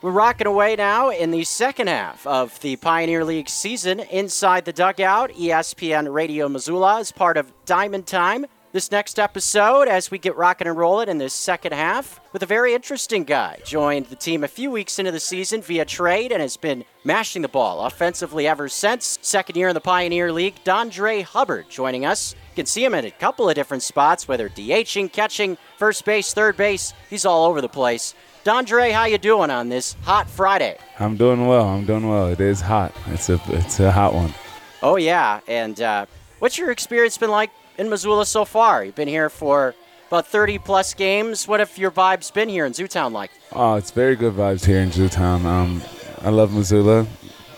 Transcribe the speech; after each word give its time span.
We're 0.00 0.12
rocking 0.12 0.46
away 0.46 0.76
now 0.76 1.10
in 1.10 1.32
the 1.32 1.42
second 1.42 1.88
half 1.88 2.24
of 2.24 2.60
the 2.60 2.76
Pioneer 2.76 3.24
League 3.24 3.48
season. 3.48 3.98
Inside 3.98 4.64
the 4.64 4.72
dugout, 4.72 5.32
ESPN 5.32 6.14
Radio 6.14 6.48
Missoula 6.48 7.00
is 7.00 7.10
part 7.10 7.36
of 7.36 7.52
Diamond 7.64 8.06
Time. 8.06 8.46
This 8.70 8.92
next 8.92 9.18
episode, 9.18 9.88
as 9.88 10.08
we 10.08 10.18
get 10.18 10.36
rocking 10.36 10.68
and 10.68 10.76
rolling 10.76 11.08
in 11.08 11.18
this 11.18 11.34
second 11.34 11.72
half, 11.72 12.20
with 12.32 12.44
a 12.44 12.46
very 12.46 12.74
interesting 12.74 13.24
guy. 13.24 13.58
Joined 13.64 14.06
the 14.06 14.14
team 14.14 14.44
a 14.44 14.48
few 14.48 14.70
weeks 14.70 15.00
into 15.00 15.10
the 15.10 15.18
season 15.18 15.62
via 15.62 15.84
trade 15.84 16.30
and 16.30 16.42
has 16.42 16.56
been 16.56 16.84
mashing 17.02 17.42
the 17.42 17.48
ball 17.48 17.84
offensively 17.84 18.46
ever 18.46 18.68
since. 18.68 19.18
Second 19.20 19.56
year 19.56 19.68
in 19.68 19.74
the 19.74 19.80
Pioneer 19.80 20.30
League, 20.30 20.62
Dondrei 20.64 21.24
Hubbard 21.24 21.70
joining 21.70 22.04
us. 22.04 22.34
You 22.34 22.56
can 22.56 22.66
see 22.66 22.84
him 22.84 22.94
at 22.94 23.04
a 23.04 23.10
couple 23.10 23.48
of 23.48 23.56
different 23.56 23.82
spots, 23.82 24.28
whether 24.28 24.48
DHing, 24.48 25.10
catching, 25.10 25.56
first 25.76 26.04
base, 26.04 26.32
third 26.32 26.56
base. 26.56 26.92
He's 27.10 27.24
all 27.24 27.46
over 27.46 27.60
the 27.60 27.68
place. 27.68 28.14
Dondrei, 28.44 28.92
how 28.92 29.04
you 29.04 29.18
doing 29.18 29.50
on 29.50 29.68
this 29.68 29.94
hot 30.02 30.28
Friday? 30.28 30.78
I'm 30.98 31.16
doing 31.16 31.46
well. 31.46 31.66
I'm 31.68 31.84
doing 31.84 32.08
well. 32.08 32.28
It 32.28 32.40
is 32.40 32.60
hot. 32.60 32.94
It's 33.08 33.28
a 33.28 33.40
it's 33.48 33.80
a 33.80 33.90
hot 33.90 34.14
one. 34.14 34.32
Oh 34.82 34.96
yeah, 34.96 35.40
and 35.48 35.80
uh, 35.80 36.06
what's 36.38 36.56
your 36.56 36.70
experience 36.70 37.18
been 37.18 37.30
like 37.30 37.50
in 37.76 37.88
Missoula 37.90 38.24
so 38.24 38.44
far? 38.44 38.84
You've 38.84 38.94
been 38.94 39.08
here 39.08 39.28
for 39.28 39.74
about 40.06 40.26
30 40.26 40.58
plus 40.58 40.94
games. 40.94 41.46
What 41.48 41.60
have 41.60 41.76
your 41.76 41.90
vibes 41.90 42.32
been 42.32 42.48
here 42.48 42.64
in 42.64 42.72
Zootown 42.72 43.12
like? 43.12 43.30
Oh, 43.52 43.74
it's 43.74 43.90
very 43.90 44.16
good 44.16 44.34
vibes 44.34 44.64
here 44.64 44.80
in 44.80 44.90
Zootown. 44.90 45.44
Um, 45.44 45.82
I 46.22 46.30
love 46.30 46.54
Missoula. 46.54 47.06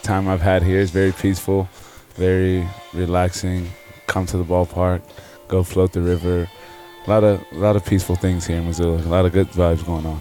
Time 0.03 0.29
I've 0.29 0.41
had 0.41 0.63
here 0.63 0.81
is 0.81 0.91
very 0.91 1.13
peaceful, 1.13 1.69
very 2.15 2.67
relaxing. 2.95 3.69
Come 4.07 4.27
to 4.27 4.39
the 4.39 4.45
ballpark, 4.45 5.03
go 5.47 5.63
float 5.63 5.93
the 5.93 6.01
river. 6.01 6.49
A 7.07 7.11
lot 7.11 7.23
of 7.23 7.41
a 7.53 7.57
lot 7.57 7.77
of 7.77 7.85
peaceful 7.85 8.17
things 8.17 8.47
here 8.47 8.57
in 8.57 8.67
Missoula. 8.67 8.97
A 8.97 9.09
lot 9.09 9.25
of 9.25 9.33
good 9.33 9.49
vibes 9.49 9.85
going 9.85 10.07
on. 10.07 10.21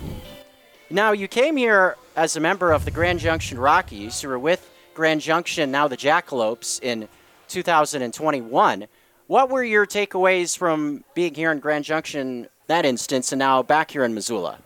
Now 0.91 1.11
you 1.11 1.27
came 1.27 1.55
here 1.55 1.95
as 2.16 2.35
a 2.35 2.39
member 2.39 2.71
of 2.71 2.85
the 2.85 2.91
Grand 2.91 3.20
Junction 3.20 3.59
Rockies. 3.59 4.23
You 4.23 4.29
were 4.29 4.39
with 4.39 4.67
Grand 4.95 5.21
Junction, 5.21 5.70
now 5.71 5.88
the 5.88 5.98
Jackalopes, 5.98 6.81
in 6.81 7.07
2021. 7.48 8.87
What 9.27 9.49
were 9.49 9.63
your 9.63 9.85
takeaways 9.85 10.57
from 10.57 11.04
being 11.13 11.35
here 11.35 11.51
in 11.51 11.59
Grand 11.59 11.85
Junction 11.85 12.48
that 12.65 12.85
instance, 12.85 13.31
and 13.31 13.40
now 13.40 13.62
back 13.62 13.91
here 13.91 14.04
in 14.04 14.15
Missoula? 14.15 14.59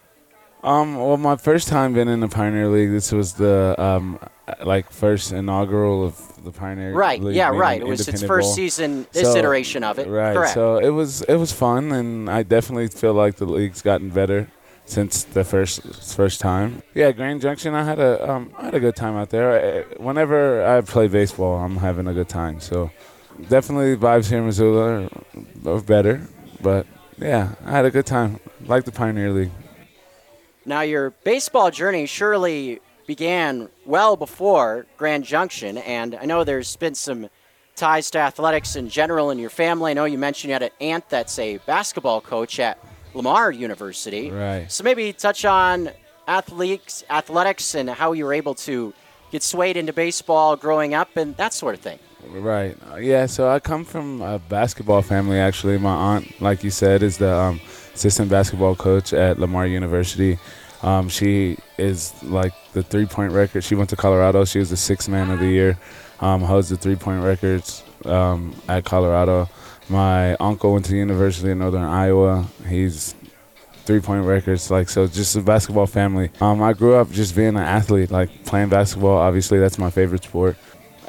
Um, 0.63 0.95
well, 0.97 1.17
my 1.17 1.35
first 1.35 1.67
time 1.67 1.93
being 1.93 2.07
in 2.07 2.21
the 2.21 2.29
Pioneer 2.29 2.69
League, 2.69 2.91
this 2.91 3.11
was 3.11 3.33
the 3.33 3.75
um, 3.77 4.17
like 4.63 4.89
first 4.91 5.33
inaugural 5.33 6.05
of 6.05 6.43
the 6.45 6.51
Pioneer 6.51 6.87
League. 6.91 6.95
Right. 6.95 7.21
League. 7.21 7.35
Yeah. 7.35 7.49
Right. 7.49 7.81
It 7.81 7.87
was 7.87 8.07
its 8.07 8.23
first 8.23 8.45
Bowl. 8.45 8.53
season. 8.53 9.05
This 9.11 9.23
So- 9.23 9.37
iteration 9.37 9.83
of 9.83 9.99
it. 9.99 10.07
Right. 10.07 10.33
Correct. 10.33 10.53
So 10.53 10.77
it 10.77 10.89
was 10.89 11.21
it 11.23 11.35
was 11.35 11.51
fun, 11.51 11.91
and 11.91 12.29
I 12.29 12.43
definitely 12.43 12.87
feel 12.87 13.13
like 13.13 13.35
the 13.35 13.45
league's 13.45 13.81
gotten 13.81 14.09
better 14.09 14.47
since 14.85 15.23
the 15.23 15.43
first 15.43 15.81
first 16.15 16.39
time. 16.39 16.83
Yeah, 16.93 17.11
Grand 17.11 17.41
Junction. 17.41 17.73
I 17.73 17.83
had 17.83 17.99
a 17.99 18.29
um, 18.29 18.53
I 18.57 18.65
had 18.65 18.75
a 18.75 18.79
good 18.79 18.95
time 18.95 19.15
out 19.15 19.29
there. 19.29 19.51
I, 19.51 20.01
whenever 20.01 20.65
I 20.65 20.81
play 20.81 21.07
baseball, 21.07 21.57
I'm 21.57 21.77
having 21.77 22.07
a 22.07 22.13
good 22.13 22.29
time. 22.29 22.59
So 22.59 22.91
definitely 23.49 23.95
vibes 23.95 24.29
here 24.29 24.39
in 24.39 24.45
Missoula 24.45 25.09
are, 25.65 25.69
are 25.69 25.81
better, 25.81 26.27
but 26.61 26.85
yeah, 27.17 27.55
I 27.65 27.71
had 27.71 27.85
a 27.85 27.91
good 27.91 28.05
time. 28.05 28.39
Like 28.65 28.85
the 28.85 28.91
Pioneer 28.91 29.31
League. 29.31 29.51
Now, 30.65 30.81
your 30.81 31.09
baseball 31.09 31.71
journey 31.71 32.05
surely 32.05 32.79
began 33.05 33.69
well 33.85 34.15
before 34.15 34.85
Grand 34.97 35.25
Junction, 35.25 35.77
and 35.77 36.15
I 36.15 36.25
know 36.25 36.45
there's 36.45 36.77
been 36.77 36.95
some 36.95 37.29
ties 37.75 38.09
to 38.11 38.19
athletics 38.19 38.75
in 38.75 38.87
general 38.87 39.31
in 39.31 39.39
your 39.39 39.49
family. 39.49 39.91
I 39.91 39.93
know 39.93 40.05
you 40.05 40.17
mentioned 40.17 40.49
you 40.49 40.53
had 40.53 40.63
an 40.63 40.69
aunt 40.79 41.09
that's 41.09 41.37
a 41.39 41.57
basketball 41.65 42.21
coach 42.21 42.59
at 42.59 42.77
Lamar 43.13 43.51
University. 43.51 44.31
Right. 44.31 44.71
So 44.71 44.83
maybe 44.83 45.13
touch 45.13 45.45
on 45.45 45.91
athletes, 46.27 47.03
athletics, 47.09 47.75
and 47.75 47.89
how 47.89 48.13
you 48.13 48.25
were 48.25 48.33
able 48.33 48.55
to 48.55 48.93
get 49.31 49.43
swayed 49.43 49.77
into 49.77 49.93
baseball 49.93 50.55
growing 50.55 50.93
up 50.93 51.17
and 51.17 51.35
that 51.37 51.53
sort 51.53 51.75
of 51.75 51.81
thing. 51.81 51.99
Right. 52.27 52.77
Uh, 52.89 52.97
yeah. 52.97 53.25
So 53.25 53.49
I 53.49 53.59
come 53.59 53.83
from 53.83 54.21
a 54.21 54.39
basketball 54.39 55.01
family. 55.01 55.37
Actually, 55.39 55.77
my 55.77 55.93
aunt, 55.93 56.41
like 56.41 56.63
you 56.63 56.69
said, 56.69 57.03
is 57.03 57.17
the 57.17 57.33
um, 57.33 57.59
assistant 57.93 58.29
basketball 58.29 58.75
coach 58.75 59.11
at 59.13 59.39
Lamar 59.39 59.67
University. 59.67 60.37
Um, 60.81 61.09
she 61.09 61.57
is 61.77 62.13
like 62.23 62.53
the 62.73 62.83
three-point 62.83 63.31
record. 63.31 63.63
She 63.63 63.75
went 63.75 63.89
to 63.89 63.95
Colorado. 63.95 64.45
She 64.45 64.59
was 64.59 64.69
the 64.69 64.77
sixth 64.77 65.09
man 65.09 65.31
of 65.31 65.39
the 65.39 65.47
year. 65.47 65.77
Um, 66.19 66.41
holds 66.41 66.69
the 66.69 66.77
three-point 66.77 67.23
records 67.23 67.83
um, 68.05 68.55
at 68.69 68.85
Colorado. 68.85 69.49
My 69.89 70.35
uncle 70.35 70.73
went 70.73 70.85
to 70.85 70.91
the 70.91 70.97
University 70.97 71.51
of 71.51 71.57
Northern 71.57 71.83
Iowa. 71.83 72.45
He's 72.67 73.15
three-point 73.85 74.25
records. 74.25 74.71
Like 74.71 74.89
so, 74.89 75.07
just 75.07 75.35
a 75.35 75.41
basketball 75.41 75.87
family. 75.87 76.31
Um, 76.41 76.61
I 76.63 76.73
grew 76.73 76.95
up 76.95 77.11
just 77.11 77.35
being 77.35 77.49
an 77.49 77.57
athlete, 77.57 78.11
like 78.11 78.45
playing 78.45 78.69
basketball. 78.69 79.17
Obviously, 79.17 79.59
that's 79.59 79.77
my 79.77 79.89
favorite 79.89 80.23
sport 80.23 80.57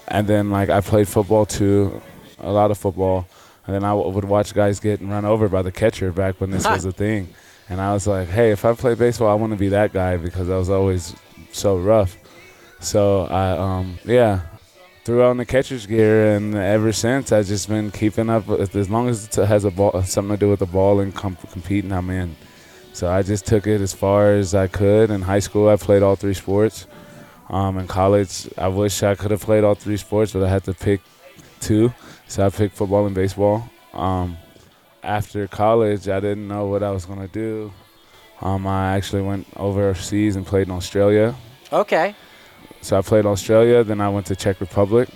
and 0.09 0.27
then 0.27 0.51
like 0.51 0.69
I 0.71 0.81
played 0.81 1.09
football 1.09 1.47
too, 1.47 2.01
a 2.39 2.51
lot 2.51 2.71
of 2.71 2.79
football, 2.79 3.27
and 3.67 3.75
then 3.75 3.85
I 3.85 3.91
w- 3.91 4.11
would 4.11 4.25
watch 4.25 4.55
guys 4.55 4.81
get 4.81 5.01
run 5.01 5.25
over 5.25 5.49
by 5.49 5.63
the 5.63 5.73
catcher 5.73 6.13
back 6.13 6.41
when 6.41 6.51
this 6.51 6.65
was 6.69 6.85
a 6.85 6.93
thing, 6.93 7.29
and 7.69 7.81
I 7.81 7.93
was 7.93 8.07
like, 8.07 8.29
hey, 8.29 8.51
if 8.51 8.65
I 8.65 8.75
play 8.75 8.95
baseball, 8.95 9.29
I 9.29 9.35
want 9.35 9.53
to 9.53 9.59
be 9.59 9.71
that 9.71 9.93
guy 9.93 10.17
because 10.17 10.51
I 10.51 10.57
was 10.57 10.71
always 10.71 11.15
so 11.53 11.79
rough. 11.79 12.17
So 12.81 13.25
I 13.27 13.51
um 13.57 13.99
yeah, 14.05 14.41
threw 15.05 15.23
on 15.23 15.37
the 15.37 15.45
catcher's 15.45 15.87
gear, 15.87 16.35
and 16.35 16.55
ever 16.55 16.93
since 16.93 17.31
I've 17.31 17.47
just 17.47 17.69
been 17.69 17.91
keeping 17.91 18.31
up 18.31 18.47
with 18.47 18.75
as 18.75 18.89
long 18.89 19.09
as 19.09 19.27
it 19.27 19.47
has 19.47 19.65
a 19.65 19.71
ball 19.71 20.03
something 20.03 20.37
to 20.37 20.41
do 20.41 20.51
with 20.51 20.61
the 20.61 20.67
ball 20.67 21.01
and 21.01 21.15
com- 21.15 21.37
competing, 21.53 21.93
I'm 21.93 22.09
in. 22.11 22.37
So 22.95 23.11
I 23.11 23.23
just 23.23 23.45
took 23.45 23.67
it 23.67 23.81
as 23.81 23.93
far 23.93 24.33
as 24.33 24.55
I 24.55 24.67
could. 24.67 25.11
In 25.11 25.23
high 25.23 25.41
school, 25.41 25.69
I 25.69 25.77
played 25.77 26.03
all 26.03 26.17
three 26.17 26.35
sports. 26.35 26.87
Um, 27.51 27.79
in 27.79 27.87
college, 27.87 28.49
I 28.57 28.69
wish 28.69 29.03
I 29.03 29.15
could 29.15 29.31
have 29.31 29.43
played 29.43 29.65
all 29.65 29.75
three 29.75 29.99
sports, 29.99 30.33
but 30.33 30.43
I 30.43 30.49
had 30.49 30.65
to 30.65 30.73
pick 30.75 31.01
two. 31.61 31.93
So 32.27 32.47
I 32.47 32.49
picked 32.49 32.75
football 32.75 33.05
and 33.05 33.15
baseball. 33.15 33.69
Um, 33.93 34.39
after 35.03 35.47
college, 35.49 36.09
I 36.09 36.21
didn't 36.21 36.49
know 36.49 36.67
what 36.67 36.83
I 36.83 36.91
was 36.91 37.05
going 37.05 37.21
to 37.21 37.29
do. 37.29 37.73
Um, 38.41 38.67
I 38.67 38.97
actually 38.97 39.23
went 39.23 39.47
overseas 39.57 40.37
and 40.37 40.47
played 40.47 40.69
in 40.69 40.73
Australia. 40.73 41.35
Okay. 41.73 42.15
So 42.85 42.99
I 42.99 43.01
played 43.01 43.25
Australia, 43.25 43.83
then 43.83 44.03
I 44.03 44.11
went 44.11 44.27
to 44.27 44.37
Czech 44.37 44.61
Republic, 44.61 45.09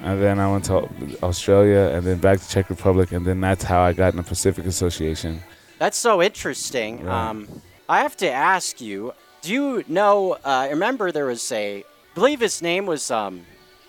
and 0.00 0.22
then 0.22 0.38
I 0.38 0.48
went 0.48 0.66
to 0.66 0.88
Australia, 1.24 1.90
and 1.92 2.06
then 2.06 2.18
back 2.18 2.38
to 2.38 2.48
Czech 2.48 2.70
Republic, 2.70 3.10
and 3.10 3.26
then 3.26 3.40
that's 3.40 3.64
how 3.64 3.80
I 3.80 3.92
got 3.94 4.12
in 4.12 4.18
the 4.18 4.22
Pacific 4.22 4.64
Association. 4.64 5.42
That's 5.80 5.98
so 5.98 6.22
interesting. 6.22 7.04
Right. 7.04 7.30
Um, 7.30 7.48
I 7.88 7.98
have 8.02 8.16
to 8.18 8.30
ask 8.30 8.80
you, 8.80 9.12
do 9.42 9.52
you 9.52 9.84
know, 9.88 10.34
uh, 10.34 10.38
I 10.44 10.70
remember 10.70 11.10
there 11.10 11.26
was 11.26 11.50
a, 11.50 11.78
I 11.78 11.84
believe 12.14 12.38
his 12.38 12.62
name 12.62 12.86
was, 12.86 13.10
um, 13.10 13.44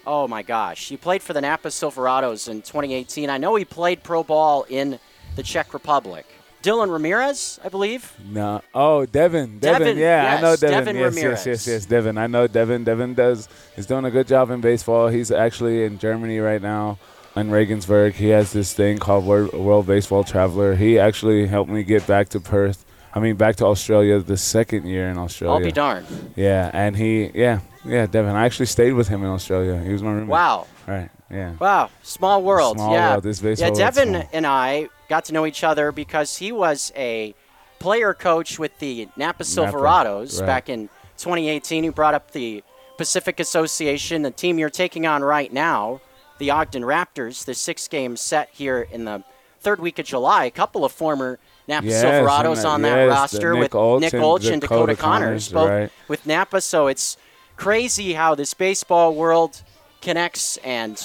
oh 0.08 0.28
my 0.28 0.42
gosh, 0.42 0.90
he 0.90 0.98
played 0.98 1.22
for 1.22 1.34
the 1.34 1.42
Napa 1.42 1.68
Silverados 1.68 2.50
in 2.50 2.64
2018. 2.64 3.30
I 3.30 3.38
know 3.38 3.54
he 3.54 3.66
played 3.66 4.02
pro 4.02 4.24
ball 4.24 4.66
in 4.68 4.98
the 5.36 5.44
Czech 5.44 5.76
Republic. 5.76 6.26
Dylan 6.64 6.92
Ramirez, 6.92 7.60
I 7.64 7.70
believe. 7.70 8.14
No. 8.30 8.62
Oh, 8.74 9.06
Devin. 9.06 9.60
Devin. 9.60 9.82
Devin, 9.88 9.98
yeah, 9.98 10.36
I 10.38 10.42
know 10.42 10.56
Devin. 10.56 10.78
Devin 10.78 10.96
yes, 10.96 11.16
Ramirez. 11.16 11.46
yes, 11.46 11.46
yes, 11.46 11.68
yes. 11.68 11.86
Devin. 11.86 12.18
I 12.18 12.28
know 12.28 12.48
Devin. 12.48 12.84
Devin 12.84 13.14
does 13.14 13.48
is 13.78 13.86
doing 13.86 14.06
a 14.06 14.12
good 14.12 14.28
job 14.28 14.50
in 14.50 14.60
baseball. 14.60 15.08
He's 15.08 15.32
actually 15.32 15.84
in 15.86 16.00
Germany 16.00 16.40
right 16.40 16.62
now, 16.62 16.98
in 17.36 17.52
Regensburg. 17.52 18.16
He 18.16 18.30
has 18.30 18.52
this 18.54 18.74
thing 18.74 18.98
called 18.98 19.26
Wor- 19.26 19.50
World 19.54 19.86
Baseball 19.88 20.24
Traveler. 20.24 20.76
He 20.76 20.98
actually 21.00 21.48
helped 21.48 21.70
me 21.70 21.84
get 21.84 22.06
back 22.08 22.30
to 22.30 22.40
Perth. 22.40 22.84
I 23.14 23.20
mean, 23.20 23.36
back 23.36 23.56
to 23.58 23.66
Australia 23.66 24.20
the 24.20 24.38
second 24.38 24.86
year 24.86 25.10
in 25.10 25.18
Australia. 25.18 25.56
I'll 25.58 25.64
be 25.64 25.72
darned. 25.72 26.06
Yeah, 26.36 26.70
and 26.74 26.96
he, 26.96 27.32
yeah, 27.34 27.62
yeah, 27.86 28.06
Devin. 28.06 28.36
I 28.36 28.46
actually 28.46 28.66
stayed 28.68 28.94
with 28.94 29.08
him 29.08 29.24
in 29.24 29.30
Australia. 29.30 29.80
He 29.80 29.92
was 29.92 30.04
my 30.04 30.12
roommate. 30.12 30.28
Wow. 30.30 30.68
Right. 30.86 31.10
Yeah. 31.30 31.56
Wow, 31.60 31.90
small 32.04 32.42
world. 32.42 32.78
Small 32.78 32.94
yeah. 32.94 33.12
world. 33.12 33.24
This 33.24 33.40
baseball 33.40 33.68
world's 33.70 33.80
Devin 33.80 34.10
small. 34.10 34.30
and 34.34 34.46
I 34.46 34.90
got 35.10 35.26
to 35.26 35.34
know 35.34 35.46
each 35.46 35.64
other 35.64 35.92
because 35.92 36.38
he 36.38 36.52
was 36.52 36.92
a 36.96 37.36
player 37.80 38.14
coach 38.14 38.58
with 38.58 38.78
the 38.80 39.08
Napa 39.18 39.44
Silverados 39.44 40.40
right. 40.40 40.46
back 40.46 40.70
in 40.70 40.88
2018. 41.18 41.84
He 41.84 41.90
brought 41.90 42.14
up 42.14 42.32
the 42.32 42.64
Pacific 42.98 43.40
Association, 43.40 44.22
the 44.24 44.32
team 44.32 44.58
you're 44.58 44.70
taking 44.70 45.06
on 45.06 45.24
right 45.24 45.52
now, 45.52 46.02
the 46.40 46.52
Ogden 46.52 46.84
Raptors, 46.84 47.46
the 47.46 47.54
six 47.54 47.88
game 47.88 48.18
set 48.18 48.50
here 48.52 48.88
in 48.92 49.06
the 49.06 49.24
third 49.60 49.80
week 49.80 50.00
of 50.00 50.06
July. 50.06 50.46
A 50.46 50.52
couple 50.52 50.86
of 50.86 50.92
former 50.92 51.40
Napa 51.68 51.88
Yes, 51.88 52.04
Silverados 52.04 52.68
on 52.68 52.82
that 52.84 53.06
roster 53.06 53.54
the 53.54 53.60
with 53.60 53.74
Nick 53.74 53.82
Olch 53.82 54.02
Nick 54.02 54.14
and 54.14 54.24
Olch 54.24 54.52
and 54.52 54.62
Dakota, 54.62 54.94
Dakota 54.94 54.96
Connors, 54.96 55.50
Connors, 55.50 55.52
both 55.52 55.70
right. 55.70 55.92
with 56.08 56.26
Napa. 56.26 56.62
So 56.62 56.88
it's 56.88 57.18
crazy 57.56 58.14
how 58.14 58.36
this 58.36 58.54
baseball 58.54 59.14
world 59.14 59.62
connects 60.02 60.58
and 60.58 61.02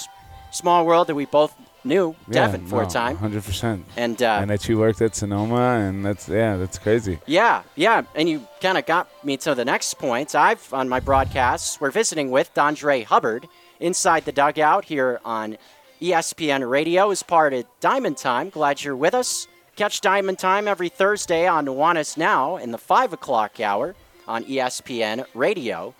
small 0.53 0.87
world 0.87 1.09
that 1.09 1.15
we 1.15 1.25
both 1.27 1.55
knew 1.85 2.15
Devin 2.31 2.67
for 2.67 2.83
a 2.83 2.87
time. 2.87 3.17
Hundred 3.17 3.43
percent. 3.43 3.85
And, 3.97 4.23
uh, 4.23 4.39
and 4.41 4.51
that 4.51 4.69
you 4.69 4.79
worked 4.79 5.03
at 5.03 5.17
Sonoma, 5.17 5.81
and 5.81 6.05
that's 6.05 6.29
yeah, 6.29 6.57
that's 6.57 6.79
crazy. 6.79 7.19
Yeah, 7.27 7.63
yeah, 7.75 8.03
and 8.15 8.29
you 8.29 8.47
kind 8.61 8.79
of 8.79 8.87
got 8.87 9.09
me 9.25 9.37
to 9.39 9.55
the 9.55 9.65
next 9.65 9.95
point. 9.99 10.35
I've 10.35 10.73
on 10.73 10.89
my 10.89 11.01
broadcasts 11.01 11.81
we're 11.81 11.91
visiting 11.91 12.31
with 12.31 12.55
Dondrei 12.55 13.05
Hubbard 13.05 13.49
inside 13.81 14.25
the 14.25 14.33
dugout 14.33 14.85
here 14.85 15.21
on 15.25 15.59
ESPN 16.01 16.69
Radio 16.71 17.11
as 17.11 17.23
part 17.23 17.53
of 17.53 17.65
Diamond 17.81 18.17
Time. 18.17 18.49
Glad 18.51 18.83
you're 18.85 18.97
with 18.97 19.15
us. 19.15 19.49
Catch 19.75 20.01
Diamond 20.03 20.39
Time 20.39 20.69
every 20.69 20.89
Thursday 20.89 21.47
on 21.49 21.67
Nuanas 21.67 22.17
Now 22.17 22.57
in 22.59 22.71
the 22.71 22.79
five 22.79 23.13
o'clock 23.13 23.59
hour. 23.59 23.95
on 24.29 24.45
ESPN 24.45 25.25
Radio. 25.35 25.95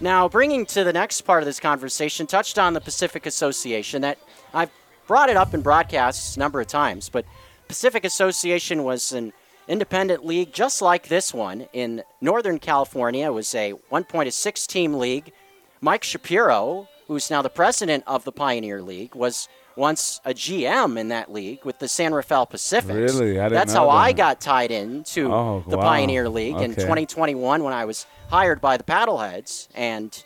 Now, 0.00 0.28
bringing 0.28 0.66
to 0.66 0.84
the 0.84 0.92
next 0.92 1.22
part 1.22 1.42
of 1.42 1.46
this 1.46 1.60
conversation, 1.60 2.26
touched 2.26 2.58
on 2.58 2.74
the 2.74 2.80
Pacific 2.80 3.26
Association. 3.26 4.02
That 4.02 4.18
I've 4.52 4.70
brought 5.06 5.28
it 5.30 5.36
up 5.36 5.54
in 5.54 5.62
broadcasts 5.62 6.36
a 6.36 6.38
number 6.40 6.60
of 6.60 6.66
times, 6.66 7.08
but 7.08 7.24
Pacific 7.68 8.04
Association 8.04 8.82
was 8.84 9.12
an 9.12 9.32
independent 9.68 10.24
league 10.26 10.52
just 10.52 10.82
like 10.82 11.08
this 11.08 11.32
one 11.32 11.68
in 11.72 12.02
Northern 12.20 12.58
California. 12.58 13.26
It 13.26 13.30
was 13.30 13.54
a 13.54 13.72
1.6 13.90 14.66
team 14.66 14.94
league. 14.94 15.32
Mike 15.80 16.04
Shapiro, 16.04 16.88
who's 17.08 17.30
now 17.30 17.40
the 17.42 17.48
president 17.50 18.04
of 18.06 18.24
the 18.24 18.32
Pioneer 18.32 18.82
League, 18.82 19.14
was 19.14 19.48
once 19.76 20.20
a 20.24 20.32
GM 20.32 20.98
in 20.98 21.08
that 21.08 21.32
league 21.32 21.64
with 21.64 21.78
the 21.78 21.88
San 21.88 22.14
Rafael 22.14 22.46
Pacific. 22.46 22.94
Really? 22.94 23.38
I 23.40 23.44
didn't 23.44 23.54
That's 23.54 23.72
how 23.72 23.90
I 23.90 24.12
got 24.12 24.40
tied 24.40 24.70
into 24.70 25.32
Oh, 25.32 25.64
the 25.66 25.76
wow. 25.76 25.82
Pioneer 25.82 26.28
League 26.28 26.60
in 26.60 26.74
2021 26.74 27.62
when 27.64 27.72
I 27.72 27.84
was 27.84 28.06
hired 28.34 28.60
by 28.60 28.76
the 28.76 28.82
Paddleheads. 28.82 29.68
And 29.76 30.24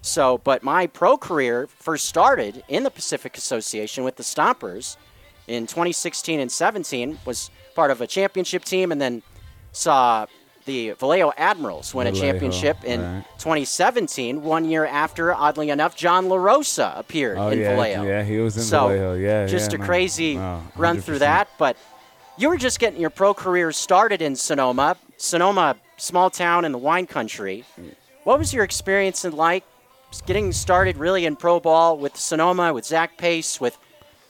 so, 0.00 0.38
but 0.38 0.62
my 0.62 0.86
pro 0.86 1.18
career 1.18 1.66
first 1.66 2.06
started 2.06 2.64
in 2.66 2.82
the 2.82 2.90
Pacific 2.90 3.36
Association 3.36 4.04
with 4.04 4.16
the 4.16 4.22
Stompers 4.22 4.96
in 5.46 5.66
2016 5.66 6.40
and 6.40 6.50
17. 6.50 7.18
Was 7.26 7.50
part 7.74 7.90
of 7.90 8.00
a 8.00 8.06
championship 8.06 8.64
team, 8.64 8.90
and 8.90 9.00
then 9.00 9.22
saw 9.72 10.26
the 10.64 10.92
Vallejo 10.92 11.32
Admirals 11.36 11.94
win 11.94 12.06
a 12.06 12.12
championship 12.12 12.84
in 12.84 13.00
right. 13.02 13.24
2017. 13.38 14.42
One 14.42 14.64
year 14.64 14.86
after, 14.86 15.34
oddly 15.34 15.68
enough, 15.68 15.94
John 15.94 16.28
LaRosa 16.28 16.98
appeared 16.98 17.36
Oh 17.36 17.48
in 17.48 17.58
yeah, 17.58 17.74
Vallejo. 17.74 18.02
yeah, 18.04 18.22
he 18.22 18.38
was 18.38 18.56
in 18.56 18.62
So, 18.62 18.88
Vallejo. 18.88 19.14
Yeah, 19.14 19.46
just 19.46 19.72
yeah, 19.72 19.76
a 19.76 19.78
no, 19.78 19.84
crazy 19.84 20.34
no, 20.36 20.62
run 20.76 21.00
through 21.02 21.18
that. 21.18 21.48
But 21.58 21.76
you 22.38 22.48
were 22.48 22.56
just 22.56 22.78
getting 22.78 23.00
your 23.00 23.10
pro 23.10 23.34
career 23.34 23.72
started 23.72 24.22
in 24.22 24.36
Sonoma. 24.36 24.96
Sonoma, 25.26 25.76
small 25.98 26.30
town 26.30 26.64
in 26.64 26.72
the 26.72 26.78
wine 26.78 27.06
country. 27.06 27.64
What 28.24 28.38
was 28.40 28.52
your 28.52 28.64
experience 28.64 29.24
in 29.24 29.36
like 29.36 29.62
getting 30.26 30.50
started 30.52 30.96
really 30.96 31.24
in 31.26 31.36
pro 31.36 31.60
ball 31.60 31.96
with 31.96 32.16
Sonoma, 32.16 32.72
with 32.72 32.84
Zach 32.84 33.16
Pace, 33.18 33.60
with 33.60 33.78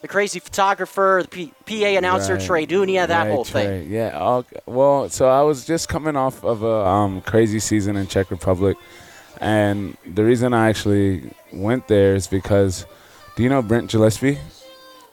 the 0.03 0.09
crazy 0.09 0.39
photographer, 0.39 1.21
the 1.23 1.29
P- 1.29 1.53
PA 1.65 1.97
announcer 1.97 2.35
Right. 2.35 2.43
Trey 2.43 2.67
Dunia, 2.67 3.06
that 3.09 3.23
Right, 3.25 3.31
whole 3.33 3.44
Trey. 3.47 3.65
thing? 3.85 3.91
Yeah. 3.91 4.43
well, 4.67 5.09
so 5.09 5.29
I 5.29 5.41
was 5.43 5.65
just 5.65 5.89
coming 5.89 6.15
off 6.15 6.44
of 6.44 6.62
a 6.62 6.87
um, 6.87 7.23
crazy 7.23 7.59
season 7.59 7.97
in 7.97 8.06
Czech 8.06 8.31
Republic, 8.31 8.77
and 9.41 9.97
the 10.06 10.25
reason 10.25 10.53
I 10.53 10.69
actually 10.69 11.23
went 11.53 11.88
there 11.88 12.15
is 12.15 12.27
because, 12.27 12.85
do 13.37 13.43
you 13.43 13.49
know 13.49 13.62
Brent 13.62 13.91
Gillespie? 13.91 14.38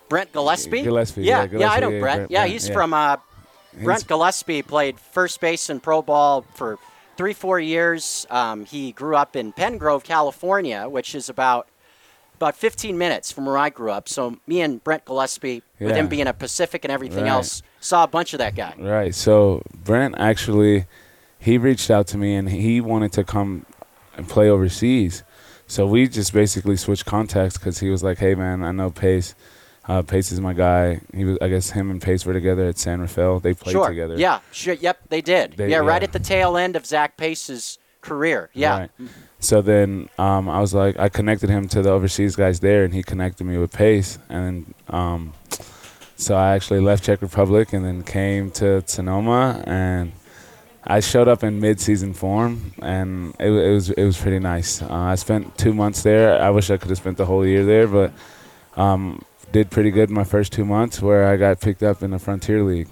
Brent 0.10 0.34
Gillespie? 0.34 0.82
Gillespie, 0.82 1.22
Yeah, 1.24 1.38
yeah, 1.38 1.42
I 1.44 1.48
Gillespie, 1.48 1.82
know 1.82 1.90
yeah, 1.90 2.00
Brent. 2.00 2.18
Brent- 2.20 2.32
yeah, 2.32 2.46
he's 2.48 2.68
yeah. 2.68 2.74
from 2.74 2.94
uh, 2.94 3.18
Brent 3.74 4.07
Gillespie 4.07 4.62
played 4.62 5.00
first 5.00 5.39
base 5.42 5.69
in 5.69 5.80
pro 5.80 6.01
ball 6.01 6.42
for 6.54 6.77
three, 7.18 7.33
four 7.33 7.60
years. 7.60 8.25
Um, 8.30 8.66
he 8.66 8.92
grew 8.92 9.16
up 9.16 9.36
in 9.36 9.54
Penngrove, 9.54 10.04
California, 10.04 10.88
which 10.89 11.13
is 11.16 11.30
about 11.30 11.68
about 12.36 12.56
15 12.56 12.98
minutes 12.98 13.33
from 13.33 13.45
where 13.45 13.57
I 13.57 13.69
grew 13.69 13.92
up. 13.92 14.07
So 14.07 14.38
me 14.48 14.62
and 14.62 14.81
Brent 14.81 15.04
Gillespie, 15.04 15.62
with 15.77 15.94
him 15.94 16.07
being 16.07 16.25
a 16.25 16.33
Pacific 16.33 16.86
and 16.86 16.92
everything 16.92 17.25
Right. 17.25 17.31
else, 17.31 17.62
saw 17.81 18.06
a 18.06 18.07
bunch 18.07 18.33
of 18.33 18.38
that 18.38 18.56
guy. 18.56 18.74
Right. 18.80 19.13
So 19.13 19.62
Brent 19.74 20.15
actually, 20.18 20.86
he 21.38 21.57
reached 21.57 21.92
out 21.92 22.07
to 22.07 22.18
me 22.18 22.36
and 22.36 22.48
he 22.50 22.80
wanted 22.80 23.12
to 23.13 23.25
come 23.25 23.65
and 24.15 24.25
play 24.30 24.50
overseas. 24.50 25.24
So 25.68 25.86
we 25.86 26.07
just 26.07 26.31
basically 26.33 26.77
switched 26.77 27.06
contacts 27.06 27.57
because 27.57 27.80
he 27.80 27.89
was 27.89 28.04
like, 28.04 28.19
"Hey 28.19 28.36
man, 28.36 28.63
I 28.63 28.72
know 28.72 28.89
Pace. 28.89 29.36
Uh, 29.89 30.03
Pace 30.03 30.31
is 30.31 30.39
my 30.39 30.53
guy. 30.53 31.01
He 31.15 31.25
was, 31.25 31.39
I 31.41 31.47
guess, 31.47 31.71
him 31.71 31.89
and 31.89 32.00
Pace 32.00 32.24
were 32.24 32.33
together 32.33 32.68
at 32.68 32.77
San 32.77 33.01
Rafael. 33.01 33.39
They 33.39 33.56
played 33.56 33.74
sure. 33.74 33.89
together. 33.89 34.15
Yeah. 34.15 34.39
Sure. 34.51 34.75
Yep. 34.75 35.09
They 35.09 35.21
did. 35.21 35.53
They- 35.57 35.71
yeah, 35.71 35.77
Right 35.80 36.03
yeah. 36.03 36.07
at 36.07 36.13
the 36.13 36.19
tail 36.19 36.57
end 36.57 36.75
of 36.75 36.86
Zach 36.86 37.18
Pace's 37.18 37.80
career. 38.01 38.51
Yeah. 38.53 38.77
Right. 38.81 38.91
So 39.39 39.63
then 39.63 40.09
um, 40.19 40.47
I 40.47 40.62
was 40.62 40.75
like, 40.75 41.00
I 41.00 41.09
connected 41.09 41.50
him 41.50 41.68
to 41.69 41.81
the 41.81 41.89
overseas 41.89 42.36
guys 42.36 42.59
there, 42.59 42.83
and 42.83 42.94
he 42.94 43.01
connected 43.01 43.45
me 43.45 43.57
with 43.57 43.74
Pace. 43.74 44.19
And 44.30 44.75
um, 44.89 45.33
so 46.15 46.36
I 46.36 46.53
actually 46.53 46.81
left 46.81 47.03
Czech 47.03 47.21
Republic 47.24 47.74
and 47.74 47.83
then 47.83 48.03
came 48.03 48.51
to 48.51 48.83
Sonoma, 48.86 49.63
and 49.65 50.12
I 50.83 51.00
showed 51.00 51.27
up 51.27 51.44
in 51.44 51.59
mid-season 51.59 52.13
form, 52.13 52.74
and 52.81 53.33
it, 53.39 53.50
it 53.50 53.74
was 53.74 53.89
it 53.89 54.03
was 54.03 54.18
pretty 54.18 54.39
nice. 54.39 54.81
Uh, 54.81 54.88
I 54.91 55.15
spent 55.15 55.57
two 55.57 55.74
months 55.74 56.03
there. 56.03 56.39
I 56.41 56.51
wish 56.51 56.69
I 56.69 56.77
could 56.77 56.89
have 56.89 57.00
spent 57.00 57.18
the 57.18 57.25
whole 57.25 57.45
year 57.45 57.65
there, 57.65 57.88
but 57.88 58.13
um, 58.75 59.24
did 59.51 59.72
pretty 59.72 59.92
good 59.92 60.10
in 60.10 60.16
my 60.16 60.24
first 60.24 60.54
two 60.54 60.66
months, 60.66 61.01
where 61.01 61.28
I 61.28 61.38
got 61.38 61.60
picked 61.60 61.84
up 61.84 62.04
in 62.04 62.12
the 62.12 62.19
Frontier 62.19 62.63
League. 62.63 62.90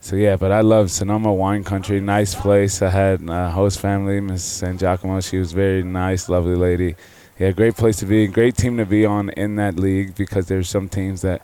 So 0.00 0.16
yeah, 0.16 0.36
but 0.36 0.52
I 0.52 0.60
love 0.60 0.90
Sonoma 0.90 1.32
wine 1.32 1.64
country. 1.64 1.98
Nice 2.00 2.34
place. 2.34 2.82
I 2.82 2.90
had 2.90 3.22
a 3.28 3.50
host 3.50 3.80
family, 3.80 4.20
Miss 4.20 4.44
San 4.44 4.76
Giacomo. 4.76 5.20
She 5.20 5.38
was 5.38 5.52
very 5.52 5.82
nice, 5.82 6.28
lovely 6.28 6.56
lady. 6.56 6.96
Yeah, 7.38 7.52
great 7.52 7.74
place 7.74 7.96
to 7.96 8.06
be. 8.06 8.26
Great 8.26 8.56
team 8.56 8.76
to 8.76 8.84
be 8.84 9.06
on 9.06 9.30
in 9.30 9.56
that 9.56 9.76
league 9.76 10.14
because 10.14 10.46
there's 10.46 10.68
some 10.68 10.88
teams 10.88 11.22
that 11.22 11.42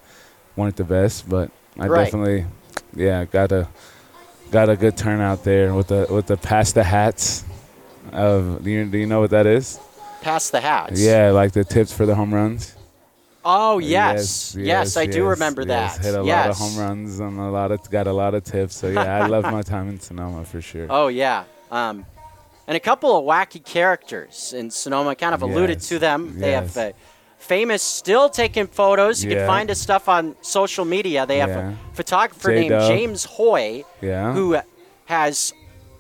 weren't 0.56 0.76
the 0.76 0.84
best, 0.84 1.28
but 1.28 1.50
I 1.78 1.86
Right. 1.86 2.04
definitely, 2.04 2.46
yeah, 2.94 3.24
got 3.24 3.50
a 3.50 3.66
got 4.50 4.68
a 4.68 4.76
good 4.76 4.96
turnout 4.96 5.42
there 5.44 5.72
with 5.74 5.88
the 5.88 6.06
with 6.10 6.26
the 6.26 6.36
pass 6.36 6.72
the 6.72 6.84
hats. 6.84 7.44
Of 8.12 8.62
do 8.64 8.70
you, 8.70 8.84
do 8.86 8.98
you 8.98 9.06
know 9.06 9.20
what 9.20 9.30
that 9.30 9.46
is? 9.46 9.78
Pass 10.20 10.50
the 10.50 10.60
hats. 10.60 11.00
Yeah, 11.00 11.30
like 11.30 11.52
the 11.52 11.64
tips 11.64 11.92
for 11.92 12.04
the 12.06 12.14
home 12.14 12.34
runs. 12.34 12.74
Oh 13.44 13.78
yes. 13.78 14.54
Yes, 14.58 14.96
I 14.96 15.06
do 15.06 15.18
yes, 15.18 15.30
remember 15.30 15.62
yes. 15.62 15.96
that. 15.96 16.04
Hit 16.04 16.14
a 16.14 16.24
yes. 16.24 16.46
lot 16.46 16.50
of 16.50 16.56
home 16.56 16.78
runs 16.78 17.20
and 17.20 17.38
a 17.38 17.50
lot 17.50 17.72
of 17.72 17.90
got 17.90 18.06
a 18.06 18.12
lot 18.12 18.34
of 18.34 18.44
tips. 18.44 18.76
So 18.76 18.88
yeah, 18.88 19.24
I 19.24 19.26
love 19.26 19.44
my 19.44 19.62
time 19.62 19.88
in 19.88 20.00
Sonoma 20.00 20.44
for 20.44 20.60
sure. 20.60 20.86
Oh 20.90 21.08
yeah. 21.08 21.44
Um, 21.70 22.04
and 22.66 22.76
a 22.76 22.80
couple 22.80 23.16
of 23.16 23.24
wacky 23.24 23.64
characters 23.64 24.52
in 24.52 24.70
Sonoma. 24.70 25.14
Kind 25.14 25.34
of 25.34 25.42
alluded 25.42 25.78
Yes. 25.78 25.88
to 25.88 25.98
them. 25.98 26.38
They 26.38 26.52
have 26.52 26.64
Yes. 26.64 26.76
uh, 26.76 26.92
famous 27.38 27.82
still 27.82 28.28
taking 28.28 28.66
photos. 28.66 29.24
You 29.24 29.30
can 29.30 29.46
find 29.46 29.68
his 29.68 29.80
stuff 29.80 30.08
on 30.08 30.36
social 30.42 30.84
media. 30.84 31.24
They 31.26 31.38
have 31.38 31.48
Yeah. 31.50 31.70
a 31.70 31.94
photographer 31.94 32.50
named 32.52 32.70
J-Dub. 32.70 32.88
James 32.88 33.24
Hoy 33.24 33.84
Yeah. 34.02 34.32
who 34.34 34.58
has 35.06 35.52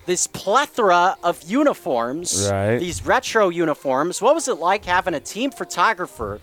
this 0.06 0.26
plethora 0.26 1.16
of 1.22 1.42
uniforms. 1.42 2.48
Right. 2.50 2.78
These 2.78 3.04
retro 3.06 3.48
uniforms. 3.48 4.20
What 4.20 4.34
was 4.34 4.46
it 4.48 4.58
like 4.58 4.84
having 4.84 5.14
a 5.14 5.20
team 5.20 5.50
photographer 5.50 6.40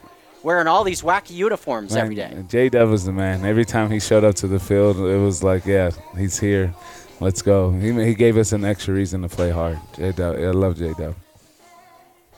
wearing 0.48 0.66
all 0.66 0.86
these 0.86 1.02
wacky 1.02 1.32
uniforms 1.32 1.94
every 1.94 2.16
day? 2.16 2.32
J 2.48 2.70
Dub 2.70 2.88
was 2.90 3.04
the 3.04 3.12
man. 3.12 3.44
Every 3.44 3.66
time 3.66 3.92
he 3.92 4.00
showed 4.00 4.24
up 4.24 4.36
to 4.36 4.48
the 4.48 4.60
field, 4.60 4.96
it 4.98 5.18
was 5.18 5.44
like, 5.44 5.66
yeah, 5.66 5.92
he's 6.18 6.40
here. 6.40 6.74
Let's 7.20 7.42
go. 7.42 7.72
He, 7.72 7.92
he 8.06 8.16
gave 8.16 8.38
us 8.38 8.54
an 8.54 8.64
extra 8.64 8.94
reason 8.94 9.24
to 9.24 9.28
play 9.28 9.52
hard. 9.52 9.78
J 9.98 10.14
Dub, 10.14 10.36
I 10.38 10.52
love 10.52 10.78
J 10.78 10.94
Dub. 10.98 11.16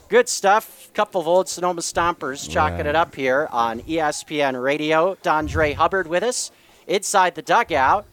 Good 0.08 0.28
stuff. 0.28 0.90
Couple 0.96 1.22
of 1.22 1.28
old 1.28 1.48
Sonoma 1.48 1.82
Stompers 1.82 2.50
chalking 2.50 2.78
Right. 2.78 2.88
it 2.88 2.96
up 2.96 3.14
here 3.14 3.48
on 3.52 3.82
ESPN 3.82 4.60
Radio. 4.62 5.14
Dondrei 5.22 5.76
Hubbard 5.76 6.08
with 6.08 6.24
us 6.24 6.52
inside 6.88 7.36
the 7.36 7.44
dugout. 7.44 8.06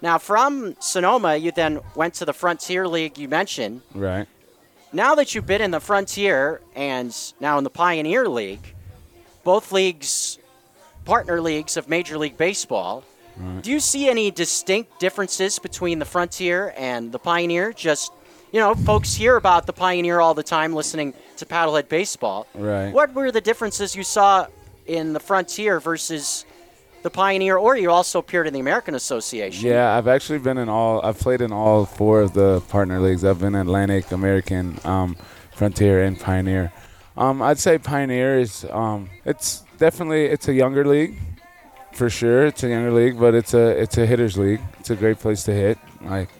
Now, 0.00 0.18
from 0.18 0.76
Sonoma, 0.78 1.34
you 1.36 1.50
then 1.50 1.80
went 1.96 2.14
to 2.14 2.24
the 2.24 2.32
Frontier 2.32 2.86
League 2.86 3.18
you 3.18 3.28
mentioned. 3.28 3.82
Right. 3.96 4.28
Now 4.92 5.16
that 5.16 5.34
you've 5.34 5.46
been 5.46 5.60
in 5.60 5.72
the 5.72 5.80
Frontier 5.80 6.60
and 6.76 7.12
now 7.40 7.58
in 7.58 7.64
the 7.64 7.70
Pioneer 7.70 8.28
League, 8.28 8.74
both 9.44 9.72
leagues, 9.72 10.38
partner 11.04 11.40
leagues 11.40 11.76
of 11.76 11.88
Major 11.88 12.18
League 12.18 12.36
Baseball, 12.36 13.04
do 13.62 13.70
you 13.70 13.80
see 13.80 14.10
any 14.10 14.30
distinct 14.30 15.00
differences 15.00 15.58
between 15.58 15.98
the 15.98 16.04
Frontier 16.04 16.74
and 16.76 17.10
the 17.10 17.18
Pioneer? 17.18 17.72
Just, 17.72 18.12
you 18.52 18.60
know, 18.60 18.74
folks 18.74 19.14
hear 19.14 19.36
about 19.36 19.66
the 19.66 19.72
Pioneer 19.72 20.20
all 20.20 20.34
the 20.34 20.42
time 20.42 20.74
listening 20.74 21.14
to 21.38 21.46
Paddlehead 21.46 21.88
Baseball. 21.88 22.46
Right. 22.54 22.92
What 22.92 23.14
were 23.14 23.32
the 23.32 23.40
differences 23.40 23.96
you 23.96 24.02
saw 24.02 24.46
in 24.86 25.14
the 25.14 25.20
Frontier 25.20 25.80
versus 25.80 26.44
the 27.02 27.08
Pioneer, 27.08 27.56
or 27.56 27.78
you 27.78 27.90
also 27.90 28.18
appeared 28.18 28.46
in 28.46 28.52
the 28.52 28.60
American 28.60 28.94
Association? 28.94 29.66
Yeah, 29.66 29.96
I've 29.96 30.08
actually 30.08 30.40
been 30.40 30.58
in 30.58 30.68
all. 30.68 31.00
I've 31.02 31.18
played 31.18 31.40
in 31.40 31.50
all 31.50 31.86
four 31.86 32.20
of 32.20 32.34
the 32.34 32.60
partner 32.68 33.00
leagues. 33.00 33.24
I've 33.24 33.40
been 33.40 33.54
Atlantic, 33.54 34.12
American, 34.12 34.78
um, 34.84 35.16
Frontier, 35.54 36.02
and 36.02 36.20
Pioneer. 36.20 36.72
Um, 37.20 37.42
I'd 37.42 37.58
say 37.58 37.76
Pioneer 37.76 38.40
is. 38.40 38.64
Um, 38.70 39.10
it's 39.26 39.62
definitely 39.76 40.24
it's 40.24 40.48
a 40.48 40.54
younger 40.54 40.86
league, 40.86 41.18
for 41.92 42.08
sure. 42.08 42.46
It's 42.46 42.64
a 42.64 42.68
younger 42.68 42.92
league, 42.92 43.20
but 43.20 43.34
it's 43.34 43.52
a 43.52 43.78
it's 43.78 43.98
a 43.98 44.06
hitters 44.06 44.38
league. 44.38 44.60
It's 44.78 44.88
a 44.88 44.96
great 44.96 45.18
place 45.18 45.44
to 45.44 45.52
hit. 45.52 45.78
Like, 46.00 46.30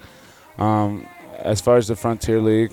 um, 0.56 1.06
as 1.38 1.60
far 1.60 1.76
as 1.76 1.88
the 1.88 1.96
Frontier 1.96 2.40
League, 2.40 2.72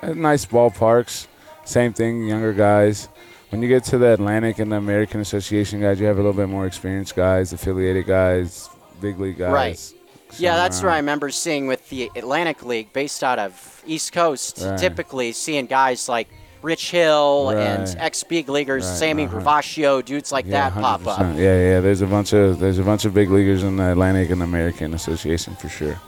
uh, 0.00 0.14
nice 0.14 0.46
ballparks. 0.46 1.26
Same 1.64 1.92
thing, 1.92 2.28
younger 2.28 2.52
guys. 2.52 3.08
When 3.50 3.62
you 3.62 3.68
get 3.68 3.82
to 3.84 3.98
the 3.98 4.12
Atlantic 4.12 4.60
and 4.60 4.70
the 4.70 4.76
American 4.76 5.20
Association 5.20 5.80
guys, 5.80 5.98
you 5.98 6.06
have 6.06 6.18
a 6.18 6.20
little 6.20 6.32
bit 6.32 6.48
more 6.48 6.66
experienced 6.66 7.16
guys, 7.16 7.52
affiliated 7.52 8.06
guys, 8.06 8.68
big 9.00 9.18
league 9.18 9.38
guys. 9.38 9.52
Right. 9.52 9.94
Yeah, 10.38 10.56
that's 10.56 10.82
where 10.82 10.90
I 10.92 10.96
remember 10.96 11.30
seeing 11.30 11.66
with 11.66 11.88
the 11.90 12.10
Atlantic 12.16 12.64
League, 12.64 12.92
based 12.92 13.22
out 13.22 13.38
of 13.38 13.82
East 13.86 14.12
Coast. 14.12 14.60
Right. 14.60 14.78
Typically, 14.78 15.32
seeing 15.32 15.66
guys 15.66 16.08
like 16.08 16.28
Rich 16.64 16.90
Hill 16.90 17.50
and 17.50 17.94
ex 17.98 18.24
big 18.24 18.48
leaguers, 18.48 18.84
Right, 18.86 18.96
Sammy 18.96 19.24
uh-huh. 19.26 19.40
Gervacio, 19.40 20.04
dudes 20.04 20.32
like 20.32 20.46
Yeah, 20.46 20.70
that 20.70 20.80
pop 20.80 21.06
up. 21.06 21.20
Yeah, 21.36 21.36
yeah. 21.36 21.80
There's 21.80 22.00
a 22.00 22.06
bunch 22.06 22.32
of 22.32 22.58
there's 22.58 22.78
a 22.78 22.82
bunch 22.82 23.04
of 23.04 23.12
big 23.12 23.30
leaguers 23.30 23.62
in 23.62 23.76
the 23.76 23.92
Atlantic 23.92 24.30
and 24.30 24.42
American 24.42 24.94
Association 24.94 25.54
for 25.54 25.68
sure. 25.68 26.00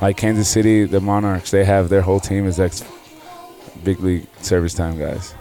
like 0.00 0.16
Kansas 0.16 0.48
City, 0.48 0.84
the 0.84 1.00
Monarchs, 1.00 1.50
they 1.50 1.64
have 1.64 1.90
their 1.90 2.00
whole 2.00 2.20
team 2.20 2.46
is 2.46 2.58
ex 2.58 2.82
big 3.84 4.00
league 4.00 4.26
service 4.40 4.74
time 4.74 4.98
guys. 4.98 5.34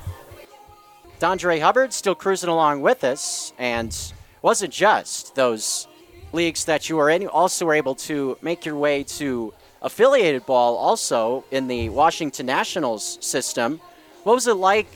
Dondrei 1.20 1.62
Hubbard 1.62 1.94
still 1.94 2.16
cruising 2.16 2.50
along 2.50 2.82
with 2.82 3.04
us, 3.04 3.54
and 3.58 3.96
wasn't 4.42 4.74
just 4.74 5.36
those 5.36 5.88
leagues 6.34 6.66
that 6.66 6.90
you 6.90 6.98
were 6.98 7.10
in. 7.10 7.22
You 7.22 7.30
also 7.30 7.66
were 7.66 7.74
able 7.76 7.96
to 7.96 8.38
make 8.42 8.66
your 8.66 8.76
way 8.76 9.04
to 9.04 9.54
affiliated 9.82 10.46
ball, 10.46 10.76
also 10.76 11.46
in 11.52 11.68
the 11.68 11.90
Washington 11.90 12.48
Nationals 12.48 13.18
system. 13.22 13.80
What 14.24 14.34
was 14.34 14.48
it 14.48 14.54
like 14.56 14.88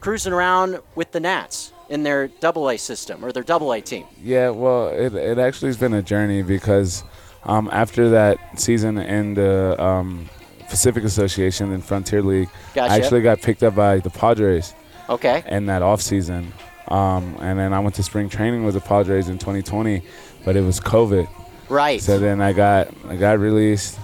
cruising 0.00 0.32
around 0.32 0.78
with 0.94 1.12
the 1.12 1.20
Nats 1.20 1.72
in 1.88 2.02
their 2.02 2.28
Double 2.28 2.68
A 2.68 2.76
system 2.76 3.24
or 3.24 3.32
their 3.32 3.42
Double 3.42 3.72
A 3.72 3.80
team? 3.80 4.06
Yeah, 4.22 4.50
well, 4.50 4.88
it 4.88 5.14
it 5.14 5.38
actually 5.38 5.68
has 5.68 5.76
been 5.76 5.94
a 5.94 6.02
journey 6.02 6.42
because 6.42 7.02
um, 7.44 7.68
after 7.72 8.10
that 8.10 8.60
season 8.60 8.98
in 8.98 9.34
the 9.34 9.80
um, 9.82 10.28
Pacific 10.68 11.04
Association 11.04 11.72
and 11.72 11.84
Frontier 11.84 12.22
League, 12.22 12.48
Gotcha. 12.74 12.92
I 12.92 12.96
actually 12.96 13.22
got 13.22 13.40
picked 13.40 13.62
up 13.62 13.74
by 13.74 13.98
the 13.98 14.10
Padres 14.10 14.74
Okay. 15.08 15.42
in 15.48 15.66
that 15.66 15.82
off 15.82 16.02
season. 16.02 16.52
Um, 16.88 17.36
and 17.40 17.58
then 17.58 17.72
I 17.72 17.80
went 17.80 17.94
to 17.96 18.02
spring 18.02 18.28
training 18.28 18.64
with 18.64 18.74
the 18.74 18.80
Padres 18.80 19.28
in 19.28 19.38
2020, 19.38 20.02
but 20.44 20.56
it 20.56 20.62
was 20.62 20.80
COVID. 20.80 21.28
Right. 21.68 22.00
So 22.00 22.18
then 22.18 22.40
I 22.40 22.52
got 22.54 22.88
I 23.08 23.16
got 23.16 23.38
released, 23.38 23.98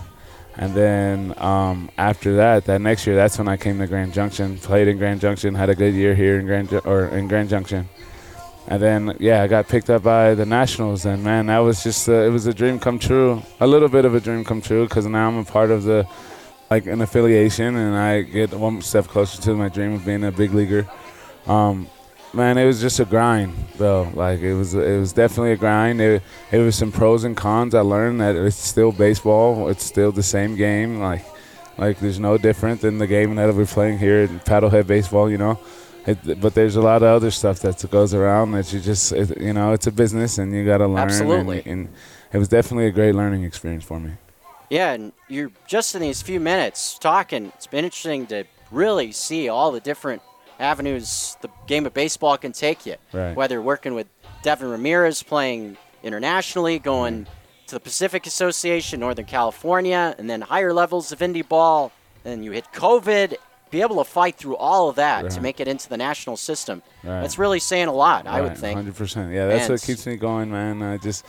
and 0.57 0.75
then 0.75 1.35
um, 1.39 1.91
after 1.99 2.37
that, 2.37 2.65
that 2.67 2.81
next 2.81 3.07
year, 3.07 3.17
that's 3.17 3.39
when 3.39 3.49
I 3.49 3.57
came 3.57 3.79
to 3.79 3.87
Grand 3.87 4.13
Junction, 4.13 4.59
played 4.59 4.89
in 4.89 4.99
Grand 4.99 5.21
Junction, 5.21 5.55
had 5.55 5.69
a 5.71 5.75
good 5.75 5.95
year 5.95 6.15
here 6.15 6.39
in 6.39 6.47
Grand 6.47 6.71
Ju- 6.71 6.83
or 6.85 7.07
in 7.07 7.29
Grand 7.29 7.49
Junction, 7.49 7.89
and 8.69 8.81
then 8.81 9.17
yeah, 9.19 9.43
I 9.43 9.47
got 9.47 9.69
picked 9.69 9.91
up 9.91 10.03
by 10.03 10.35
the 10.35 10.47
Nationals, 10.47 11.05
and 11.07 11.23
man, 11.25 11.47
that 11.47 11.59
was 11.59 11.83
just 11.83 12.09
uh, 12.09 12.13
it 12.13 12.31
was 12.31 12.47
a 12.47 12.55
dream 12.55 12.79
come 12.79 12.99
true, 12.99 13.43
a 13.61 13.67
little 13.67 13.89
bit 13.89 14.05
of 14.05 14.15
a 14.15 14.21
dream 14.21 14.45
come 14.45 14.61
true, 14.63 14.85
because 14.87 15.07
now 15.07 15.29
I'm 15.29 15.39
a 15.39 15.45
part 15.45 15.71
of 15.71 15.83
the 15.85 16.07
like 16.71 16.87
an 16.87 17.01
affiliation, 17.03 17.77
and 17.77 17.95
I 17.95 18.23
get 18.23 18.53
one 18.55 18.81
step 18.83 19.07
closer 19.07 19.41
to 19.43 19.55
my 19.55 19.69
dream 19.69 19.95
of 19.95 20.05
being 20.05 20.25
a 20.25 20.33
big 20.33 20.55
leaguer. 20.55 20.89
Um, 21.47 21.89
man, 22.35 22.59
it 22.59 22.67
was 22.67 22.81
just 22.81 23.01
a 23.01 23.05
grind 23.05 23.55
though. 23.77 24.11
Like 24.15 24.41
it 24.41 24.55
was, 24.55 24.75
it 24.75 24.99
was 24.99 25.13
definitely 25.13 25.53
a 25.53 25.57
grind. 25.57 26.01
It, 26.01 26.23
it 26.53 26.59
was 26.59 26.77
some 26.77 26.93
pros 26.93 27.25
and 27.25 27.37
cons. 27.37 27.75
I 27.75 27.81
learned 27.81 28.21
that 28.21 28.37
it's 28.37 28.57
still 28.57 28.93
baseball. 28.93 29.69
It's 29.69 29.85
still 29.85 30.13
the 30.13 30.23
same 30.23 30.57
game. 30.57 31.01
Like, 31.01 31.25
like 31.79 31.99
there's 32.01 32.21
no 32.21 32.39
different 32.39 32.81
than 32.81 32.99
the 32.99 33.07
game 33.07 33.35
that 33.37 33.55
we're 33.55 33.67
playing 33.67 33.99
here 33.99 34.23
in 34.23 34.41
paddlehead 34.41 34.87
baseball. 34.87 35.31
You 35.31 35.39
know. 35.39 35.59
It, 36.07 36.39
but 36.39 36.55
there's 36.55 36.77
a 36.77 36.83
lot 36.83 36.97
of 36.97 37.09
other 37.09 37.31
stuff 37.31 37.61
that 37.61 37.83
goes 37.91 38.13
around 38.13 38.53
that 38.53 38.71
you 38.75 38.79
just, 38.81 39.11
it, 39.13 39.41
you 39.41 39.55
know, 39.55 39.73
it's 39.73 39.87
a 39.87 39.91
business 39.91 40.37
and 40.37 40.53
you 40.53 40.63
got 40.67 40.79
to 40.79 40.87
learn. 40.87 40.99
and- 40.99 41.11
Absolutely. 41.11 41.63
And, 41.65 41.89
it 42.35 42.39
was 42.39 42.49
definitely 42.49 42.87
a 42.87 42.91
great 42.91 43.15
learning 43.15 43.45
experience 43.45 43.85
for 43.85 44.01
me. 44.01 44.11
Yeah, 44.69 44.93
and 44.93 45.13
you're 45.29 45.53
just 45.69 45.95
in 45.95 46.03
these 46.03 46.21
few 46.21 46.41
minutes 46.41 46.99
talking. 46.99 47.53
It's 47.55 47.69
been 47.69 47.85
interesting 47.85 48.27
to 48.27 48.45
really 48.73 49.13
see 49.13 49.49
all 49.49 49.71
the 49.71 49.79
different 49.79 50.21
avenues 50.59 51.37
the 51.41 51.49
game 51.67 51.87
of 51.87 51.95
baseball 51.95 52.37
can 52.39 52.53
take 52.53 52.87
you. 52.87 52.97
Right. 53.13 53.35
Whether 53.35 53.61
working 53.61 53.95
with 53.95 54.07
Devin 54.43 54.69
Ramirez 54.69 55.23
playing 55.23 55.77
internationally, 56.03 56.79
going 56.79 57.27
to 57.67 57.75
the 57.75 57.81
Pacific 57.81 58.27
Association, 58.27 59.01
Northern 59.01 59.25
California, 59.25 60.15
and 60.19 60.29
then 60.29 60.43
higher 60.43 60.73
levels 60.73 61.13
of 61.13 61.21
indie 61.21 61.47
ball. 61.47 61.93
And 62.25 62.45
you 62.45 62.53
hit 62.53 62.67
COVID, 62.73 63.35
be 63.71 63.81
able 63.83 63.97
to 63.97 64.05
fight 64.05 64.37
through 64.37 64.57
all 64.57 64.89
of 64.89 64.97
that 64.97 65.31
to 65.33 65.41
make 65.41 65.61
it 65.61 65.69
into 65.69 65.89
the 65.89 65.97
national 65.97 66.37
system. 66.37 66.83
Right. 67.03 67.21
That's 67.21 67.39
really 67.39 67.59
saying 67.61 67.89
a 67.89 67.93
lot, 67.93 68.27
I 68.27 68.41
would 68.41 68.57
think. 68.57 68.77
Hundred 68.77 68.97
percent. 68.97 69.33
Yeah, 69.33 69.47
that's 69.47 69.65
And- 69.65 69.71
what 69.73 69.83
keeps 69.83 70.07
me 70.07 70.17
going, 70.17 70.51
man. 70.51 70.83
I 70.83 70.97
just, 70.99 71.25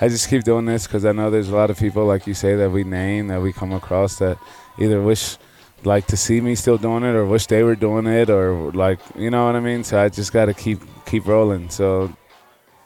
I 0.00 0.08
just 0.08 0.28
keep 0.30 0.44
doing 0.44 0.64
this 0.66 0.86
because 0.86 1.04
I 1.04 1.12
know 1.12 1.30
there's 1.30 1.48
a 1.48 1.54
lot 1.56 1.68
of 1.70 1.78
people, 1.78 2.06
like 2.06 2.26
you 2.26 2.34
say, 2.34 2.54
that 2.56 2.70
we 2.70 2.84
name 2.84 3.28
that 3.28 3.40
we 3.42 3.52
come 3.52 3.72
across 3.72 4.16
that 4.18 4.38
either 4.78 5.00
wish, 5.02 5.36
like, 5.84 6.06
to 6.08 6.16
see 6.16 6.40
me 6.40 6.54
still 6.54 6.78
doing 6.78 7.02
it, 7.02 7.14
or 7.14 7.24
wish 7.26 7.46
they 7.46 7.62
were 7.62 7.76
doing 7.76 8.06
it, 8.06 8.28
or 8.30 8.70
like, 8.72 8.98
you 9.16 9.30
know 9.30 9.46
what 9.46 9.56
I 9.56 9.60
mean. 9.60 9.84
So 9.84 10.00
I 10.00 10.08
just 10.08 10.32
got 10.32 10.46
to 10.46 10.54
keep 10.54 10.80
keep 11.06 11.26
rolling. 11.26 11.68
So 11.70 12.12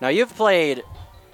Now 0.00 0.08
you've 0.08 0.34
played 0.34 0.82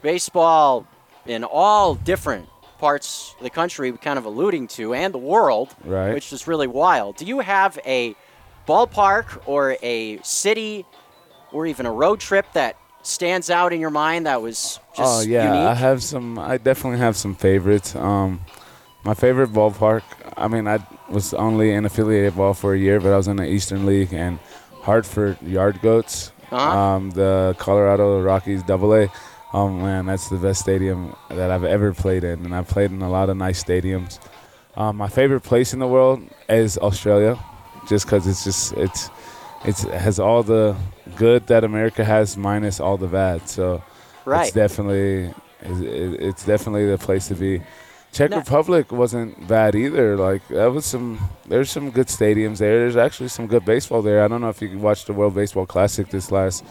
baseball 0.03 0.87
in 1.27 1.45
all 1.45 1.95
different 1.95 2.49
parts 2.79 3.35
of 3.39 3.43
the 3.45 3.51
country, 3.51 3.93
kind 3.93 4.19
of 4.19 4.25
alluding 4.25 4.67
to, 4.69 4.95
and 4.95 5.13
the 5.13 5.19
world, 5.19 5.75
Right. 5.85 6.15
which 6.15 6.33
is 6.33 6.47
really 6.47 6.67
wild. 6.67 7.17
Do 7.17 7.27
you 7.27 7.41
have 7.41 7.79
a 7.85 8.15
ballpark 8.67 9.41
or 9.47 9.77
a 9.83 10.19
city 10.23 10.87
or 11.53 11.67
even 11.67 11.85
a 11.87 11.93
road 11.93 12.21
trip 12.21 12.47
that 12.55 12.77
stands 13.03 13.51
out 13.51 13.73
in 13.73 13.81
your 13.81 13.91
mind 13.91 14.27
that 14.27 14.41
was 14.43 14.79
just 14.97 15.01
oh 15.01 15.21
yeah, 15.29 15.69
I 15.71 15.75
have 15.75 16.03
some. 16.03 16.39
I 16.39 16.59
definitely 16.59 16.99
have 16.99 17.17
some 17.17 17.35
favorites. 17.35 17.95
Um, 17.97 18.41
my 19.05 19.15
favorite 19.15 19.51
ballpark. 19.51 20.03
I 20.37 20.49
mean, 20.49 20.67
I 20.69 20.79
was 21.09 21.35
only 21.35 21.73
in 21.73 21.85
affiliated 21.85 22.37
ball 22.37 22.55
for 22.55 22.75
a 22.75 22.79
year, 22.79 23.01
but 23.01 23.13
I 23.13 23.17
was 23.17 23.29
in 23.29 23.37
the 23.37 23.49
Eastern 23.49 23.87
League 23.87 24.13
and 24.13 24.39
Hartford 24.83 25.41
Yard 25.43 25.81
Goats. 25.83 26.33
Uh-huh. 26.51 26.79
Um, 26.79 27.11
the 27.11 27.55
Colorado 27.59 28.21
Rockies 28.21 28.63
Double 28.63 28.95
A. 28.95 29.09
Oh 29.53 29.69
man, 29.69 30.07
that's 30.07 30.29
the 30.29 30.37
best 30.37 30.61
stadium 30.61 31.15
that 31.29 31.51
I've 31.51 31.65
ever 31.65 31.93
played 31.93 32.25
in, 32.25 32.45
and 32.45 32.55
I've 32.55 32.69
played 32.69 32.91
in 32.91 33.03
a 33.03 33.11
lot 33.11 33.29
of 33.31 33.37
nice 33.37 33.63
stadiums. 33.63 34.19
Um, 34.77 34.97
my 34.97 35.09
favorite 35.09 35.41
place 35.41 35.73
in 35.73 35.81
the 35.81 35.89
world 35.89 36.23
is 36.49 36.79
Australia, 36.79 37.39
just 37.89 38.07
because 38.07 38.27
it's 38.27 38.45
just 38.45 38.73
it's 38.75 39.11
it's 39.65 39.85
it 39.85 39.95
has 39.95 40.19
all 40.19 40.43
the 40.43 40.77
good 41.17 41.47
that 41.49 41.65
America 41.65 42.05
has 42.05 42.37
minus 42.37 42.81
all 42.81 42.97
the 42.97 43.09
bad. 43.09 43.49
So 43.49 43.83
right. 44.25 44.47
it's 44.47 44.55
definitely 44.55 45.35
it's, 45.61 45.81
it's 46.23 46.45
definitely 46.45 46.87
the 46.87 46.99
place 46.99 47.29
to 47.29 47.35
be. 47.35 47.63
Czech 48.13 48.31
No. 48.31 48.39
Republic 48.39 48.91
wasn't 48.91 49.47
bad 49.47 49.75
either. 49.75 50.17
Like 50.17 50.47
that 50.49 50.73
was 50.73 50.85
some 50.85 51.19
there's 51.47 51.71
some 51.71 51.91
good 51.91 52.09
stadiums 52.09 52.59
there. 52.59 52.79
There's 52.81 52.97
actually 52.97 53.29
some 53.29 53.47
good 53.47 53.65
baseball 53.65 54.03
there. 54.03 54.25
I 54.25 54.29
don't 54.29 54.41
know 54.41 54.49
if 54.49 54.61
you 54.61 54.79
watched 54.79 55.07
the 55.07 55.13
World 55.13 55.35
Baseball 55.35 55.67
Classic 55.67 56.09
this 56.09 56.33
last 56.33 56.65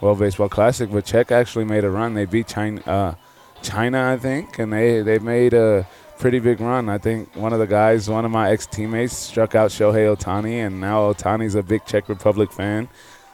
World 0.00 0.18
Baseball 0.18 0.48
Classic, 0.48 0.90
but 0.90 1.04
Czech 1.04 1.32
actually 1.32 1.64
made 1.64 1.84
a 1.84 1.90
run. 1.90 2.14
They 2.14 2.26
beat 2.26 2.46
China, 2.48 2.82
uh, 2.86 3.14
China 3.62 4.12
I 4.12 4.18
think, 4.18 4.58
and 4.58 4.72
they 4.72 5.00
they 5.00 5.18
made 5.18 5.54
a 5.54 5.86
pretty 6.18 6.40
big 6.40 6.60
run. 6.60 6.88
I 6.88 6.98
think 6.98 7.34
one 7.36 7.52
of 7.52 7.58
the 7.58 7.66
guys, 7.66 8.08
one 8.10 8.24
of 8.24 8.30
my 8.30 8.50
ex 8.50 8.66
teammates, 8.66 9.16
struck 9.16 9.54
out 9.54 9.70
Shohei 9.70 10.14
Ohtani, 10.14 10.66
and 10.66 10.80
now 10.80 11.12
Ohtani's 11.12 11.54
a 11.54 11.62
big 11.62 11.84
Czech 11.86 12.08
Republic 12.08 12.52
fan. 12.52 12.88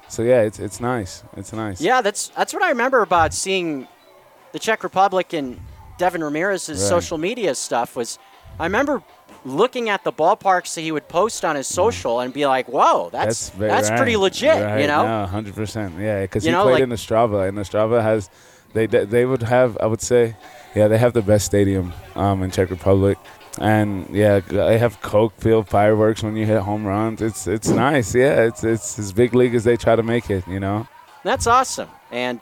So 0.09 0.23
yeah, 0.23 0.43
it's 0.43 0.59
it's 0.61 0.81
nice. 0.81 1.25
It's 1.37 1.53
nice. 1.53 1.81
Yeah, 1.81 2.03
that's 2.03 2.29
that's 2.29 2.55
what 2.55 2.63
I 2.63 2.69
remember 2.69 3.03
about 3.03 3.35
seeing 3.35 3.89
the 4.53 4.59
Czech 4.59 4.85
Republic 4.85 5.33
and 5.33 5.61
Devin 5.99 6.23
Ramirez's 6.25 6.81
Right. 6.81 6.89
social 6.89 7.19
media 7.19 7.55
stuff 7.55 7.97
was 7.97 8.19
I 8.59 8.65
remember 8.65 9.03
looking 9.45 9.89
at 9.89 10.03
the 10.05 10.13
ballparks 10.13 10.75
that 10.75 10.81
he 10.81 10.91
would 10.91 11.09
post 11.09 11.45
on 11.45 11.55
his 11.57 11.67
social 11.67 12.21
and 12.21 12.33
be 12.33 12.47
like, 12.47 12.67
"Whoa, 12.69 13.09
that's 13.11 13.51
very 13.51 13.71
that's, 13.71 13.91
pretty 13.91 14.17
legit," 14.17 14.63
Right, 14.63 14.81
you 14.81 14.87
know? 14.87 15.05
No, 15.07 15.27
hundred 15.27 15.55
percent. 15.55 15.95
Yeah, 15.99 16.23
because 16.23 16.45
he 16.45 16.51
know, 16.51 16.63
played 16.65 16.75
like- 16.75 16.83
in 16.83 16.91
Ostrava, 16.91 17.49
and 17.49 17.59
Ostrava 17.59 18.03
has 18.03 18.31
they 18.75 18.87
they 18.87 19.25
would 19.25 19.43
have 19.43 19.77
I 19.81 19.87
would 19.87 20.03
say, 20.03 20.37
yeah, 20.75 20.89
they 20.89 20.99
have 20.99 21.13
the 21.13 21.23
best 21.23 21.47
stadium 21.47 21.93
um, 22.17 22.43
in 22.43 22.51
Czech 22.51 22.71
Republic. 22.71 23.19
And 23.61 24.07
yeah, 24.13 24.39
they 24.41 24.79
have 24.79 25.01
Coke 25.03 25.33
field 25.41 25.69
fireworks 25.69 26.23
when 26.23 26.37
you 26.37 26.47
hit 26.47 26.61
home 26.61 26.87
runs. 26.87 27.21
It's 27.21 27.47
it's 27.47 27.69
nice. 27.69 28.15
Yeah, 28.15 28.45
it's 28.47 28.63
it's 28.63 28.99
as 28.99 29.13
big 29.13 29.35
league 29.35 29.55
as 29.55 29.65
they 29.65 29.77
try 29.77 29.97
to 29.97 30.03
make 30.03 30.31
it. 30.31 30.47
You 30.47 30.61
know. 30.61 30.87
That's 31.25 31.47
awesome. 31.47 31.89
And 32.13 32.41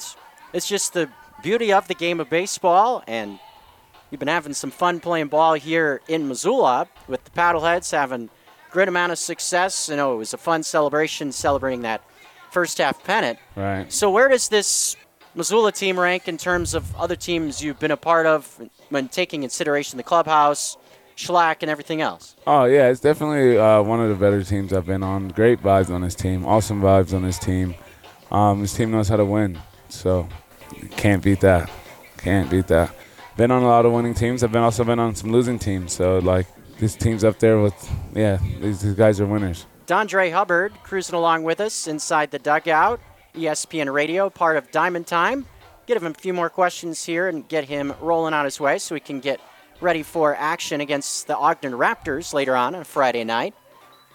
it's 0.52 0.68
just 0.68 0.92
the 0.92 1.08
beauty 1.42 1.72
of 1.72 1.88
the 1.88 1.94
game 1.94 2.20
of 2.20 2.28
baseball. 2.28 3.02
And 3.06 3.38
you've 4.16 4.20
been 4.20 4.28
having 4.28 4.54
some 4.54 4.70
fun 4.70 4.98
playing 4.98 5.26
ball 5.26 5.52
here 5.52 6.00
in 6.08 6.26
Missoula 6.26 6.88
with 7.06 7.22
the 7.24 7.30
Paddleheads, 7.32 7.92
having 7.92 8.30
a 8.66 8.72
great 8.72 8.88
amount 8.88 9.12
of 9.12 9.18
success. 9.18 9.90
You 9.90 9.96
know, 9.96 10.14
it 10.14 10.16
was 10.16 10.32
a 10.32 10.38
fun 10.38 10.62
celebration 10.62 11.32
celebrating 11.32 11.82
that 11.82 12.02
first 12.50 12.78
half 12.78 13.04
pennant. 13.04 13.38
Right. 13.54 13.92
So 13.92 14.10
where 14.10 14.28
does 14.28 14.48
this 14.48 14.96
Missoula 15.34 15.70
team 15.70 16.00
rank 16.00 16.28
in 16.28 16.38
terms 16.38 16.72
of 16.72 16.96
other 16.96 17.14
teams 17.14 17.62
you've 17.62 17.78
been 17.78 17.90
a 17.90 17.96
part 17.98 18.24
of 18.24 18.58
when 18.88 19.08
taking 19.08 19.42
consideration 19.42 19.98
the 19.98 20.02
clubhouse, 20.02 20.78
Schlack, 21.14 21.56
and 21.60 21.70
everything 21.70 22.00
else? 22.00 22.36
Oh 22.46 22.64
yeah, 22.64 22.88
it's 22.88 23.00
definitely 23.00 23.58
uh, 23.58 23.82
one 23.82 24.00
of 24.00 24.08
the 24.08 24.14
better 24.14 24.42
teams 24.42 24.72
I've 24.72 24.86
been 24.86 25.02
on. 25.02 25.28
Great 25.28 25.62
vibes 25.62 25.90
on 25.90 26.00
this 26.00 26.14
team. 26.14 26.46
Awesome 26.46 26.80
vibes 26.80 27.12
on 27.12 27.22
this 27.22 27.38
team. 27.38 27.74
Um, 28.30 28.62
this 28.62 28.74
team 28.74 28.90
knows 28.90 29.10
how 29.10 29.16
to 29.16 29.26
win, 29.26 29.58
so 29.90 30.26
can't 30.92 31.22
beat 31.22 31.40
that. 31.40 31.70
Can't 32.16 32.50
beat 32.50 32.68
that. 32.68 32.96
Been 33.36 33.50
on 33.50 33.62
a 33.62 33.66
lot 33.66 33.84
of 33.84 33.92
winning 33.92 34.14
teams. 34.14 34.42
I've 34.42 34.52
been 34.52 34.62
also 34.62 34.82
been 34.82 34.98
on 34.98 35.14
some 35.14 35.30
losing 35.30 35.58
teams. 35.58 35.92
So 35.92 36.18
like 36.18 36.46
this 36.78 36.94
team's 36.94 37.22
up 37.22 37.38
there 37.38 37.60
with 37.60 37.74
yeah. 38.14 38.38
These, 38.60 38.80
these 38.80 38.94
guys 38.94 39.20
are 39.20 39.26
winners. 39.26 39.66
Dondrei 39.86 40.32
Hubbard 40.32 40.72
cruising 40.82 41.14
along 41.14 41.44
with 41.44 41.60
us 41.60 41.86
inside 41.86 42.30
the 42.30 42.38
dugout. 42.38 43.00
ESPN 43.34 43.92
Radio, 43.92 44.30
part 44.30 44.56
of 44.56 44.70
Diamond 44.70 45.06
Time. 45.06 45.46
Get 45.86 45.98
him 45.98 46.06
a 46.06 46.14
few 46.14 46.32
more 46.32 46.48
questions 46.48 47.04
here 47.04 47.28
and 47.28 47.46
get 47.46 47.64
him 47.64 47.94
rolling 48.00 48.32
on 48.34 48.44
his 48.44 48.58
way 48.58 48.78
so 48.78 48.94
we 48.94 49.00
can 49.00 49.20
get 49.20 49.40
ready 49.80 50.02
for 50.02 50.34
action 50.34 50.80
against 50.80 51.26
the 51.26 51.36
Ogden 51.36 51.72
Raptors 51.72 52.32
later 52.32 52.56
on 52.56 52.74
on 52.74 52.84
Friday 52.84 53.24
night. 53.24 53.54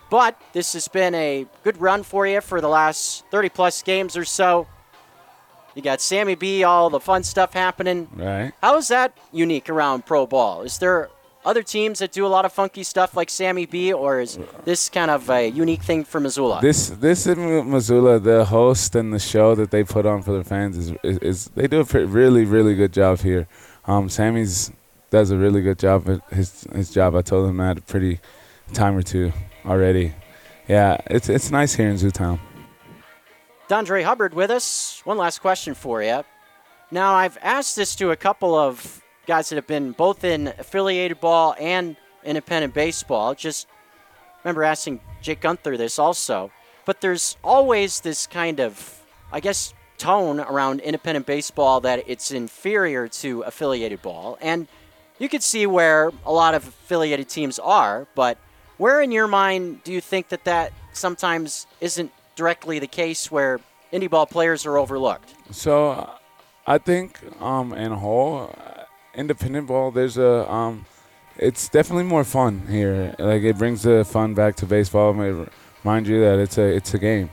But 0.10 0.42
this 0.52 0.74
has 0.74 0.88
been 0.88 1.16
a 1.16 1.46
good 1.64 1.80
run 1.80 2.04
for 2.04 2.28
you 2.28 2.42
for 2.42 2.60
the 2.60 2.68
last 2.68 3.24
30 3.32 3.50
plus 3.50 3.82
games 3.84 4.18
or 4.18 4.26
so. 4.26 4.68
You 5.76 5.82
got 5.82 6.02
Sammy 6.02 6.36
B, 6.36 6.64
all 6.64 6.90
the 6.90 7.00
fun 7.00 7.24
stuff 7.24 7.54
happening. 7.54 8.10
Right. 8.14 8.52
How 8.62 8.78
is 8.78 8.88
that 8.90 9.18
unique 9.32 9.70
around 9.70 10.06
pro 10.06 10.26
ball? 10.26 10.64
Is 10.64 10.78
there 10.80 11.10
other 11.46 11.64
teams 11.64 12.00
that 12.00 12.12
do 12.12 12.26
a 12.26 12.28
lot 12.30 12.46
of 12.46 12.54
funky 12.54 12.84
stuff 12.84 13.16
like 13.16 13.30
Sammy 13.30 13.66
B, 13.66 13.92
or 13.94 14.20
is 14.20 14.38
this 14.66 14.90
kind 14.90 15.10
of 15.10 15.30
a 15.30 15.48
unique 15.50 15.82
thing 15.82 16.04
for 16.04 16.20
Missoula? 16.20 16.60
This 16.62 16.90
this 16.90 17.26
in 17.26 17.70
Missoula, 17.72 18.20
the 18.20 18.46
host 18.46 18.96
and 18.96 19.14
the 19.14 19.20
show 19.20 19.56
that 19.56 19.72
they 19.72 19.84
put 19.84 20.06
on 20.06 20.22
for 20.22 20.34
the 20.34 20.44
fans 20.44 20.78
is 20.78 20.92
is, 21.04 21.18
is 21.20 21.46
they 21.56 21.68
do 21.68 21.82
a 21.82 22.06
really 22.06 22.46
really 22.46 22.76
good 22.76 22.94
job 22.94 23.20
here. 23.20 23.48
Um, 23.86 24.10
Sammy's 24.10 24.72
does 25.10 25.32
a 25.32 25.38
really 25.38 25.62
good 25.62 25.80
job 25.80 26.10
at 26.10 26.22
his 26.34 26.68
his 26.74 26.92
job. 26.92 27.16
I 27.16 27.22
told 27.22 27.50
him 27.50 27.58
that 27.58 27.78
a 27.78 27.82
pretty 27.82 28.20
time 28.74 28.96
or 28.96 29.02
two 29.02 29.32
already. 29.66 30.14
Yeah, 30.68 30.98
it's 31.08 31.28
it's 31.30 31.50
nice 31.52 31.74
here 31.74 31.90
in 31.90 31.96
Zootown. 31.96 32.40
Dondrei 33.72 34.04
Hubbard 34.04 34.34
with 34.34 34.52
us. 34.52 35.00
One 35.06 35.16
last 35.16 35.40
question 35.40 35.76
for 35.76 36.04
you. 36.04 36.26
Now, 36.92 37.14
I've 37.14 37.38
asked 37.42 37.78
this 37.78 37.96
to 37.96 38.12
a 38.12 38.18
couple 38.18 38.54
of 38.54 39.02
guys 39.26 39.48
that 39.48 39.56
have 39.56 39.66
been 39.66 39.94
both 39.94 40.26
in 40.26 40.48
affiliated 40.60 41.22
ball 41.22 41.56
and 41.58 41.96
independent 42.26 42.74
baseball. 42.74 43.34
Just 43.34 43.68
remember 44.44 44.66
asking 44.66 45.00
Jake 45.22 45.40
Gunther 45.40 45.78
this 45.78 46.00
also. 46.00 46.52
But 46.84 47.00
there's 47.00 47.38
always 47.46 48.02
this 48.02 48.28
kind 48.28 48.60
of, 48.60 49.02
I 49.32 49.40
guess, 49.40 49.74
tone 49.98 50.42
around 50.42 50.82
independent 50.82 51.26
baseball 51.26 51.80
that 51.80 52.04
it's 52.08 52.30
inferior 52.32 53.08
to 53.08 53.44
affiliated 53.44 54.02
ball. 54.02 54.38
And 54.42 54.68
you 55.18 55.30
could 55.30 55.44
see 55.44 55.66
where 55.66 56.12
a 56.26 56.34
lot 56.34 56.56
of 56.56 56.68
affiliated 56.68 57.30
teams 57.30 57.58
are, 57.58 58.06
but 58.16 58.38
where 58.76 59.02
in 59.02 59.14
your 59.14 59.28
mind 59.28 59.86
do 59.86 59.94
you 59.94 60.02
think 60.02 60.28
that 60.28 60.44
that 60.44 60.74
sometimes 60.92 61.68
isn't 61.80 62.12
directly 62.36 62.80
the 62.80 62.88
case 62.88 63.32
where 63.32 63.60
indie 63.92 64.10
ball 64.10 64.26
players 64.26 64.66
are 64.66 64.78
overlooked? 64.78 65.34
So, 65.52 66.10
I 66.66 66.78
think 66.78 67.20
um, 67.42 67.74
in 67.74 67.92
whole, 67.92 68.54
uh, 68.58 68.84
independent 69.16 69.68
ball, 69.68 69.92
there's 69.92 70.18
a 70.18 70.52
um, 70.52 70.86
it's 71.38 71.70
definitely 71.70 72.04
more 72.04 72.24
fun 72.24 72.68
here. 72.68 73.16
Like 73.18 73.44
it 73.44 73.58
brings 73.58 73.84
the 73.84 74.06
fun 74.06 74.34
back 74.34 74.56
to 74.58 74.66
baseball. 74.66 75.20
It 75.22 75.50
remind 75.84 76.08
you 76.08 76.22
that 76.22 76.40
it's 76.40 76.58
a 76.58 76.64
it's 76.64 76.94
a 76.94 77.00
game. 77.00 77.30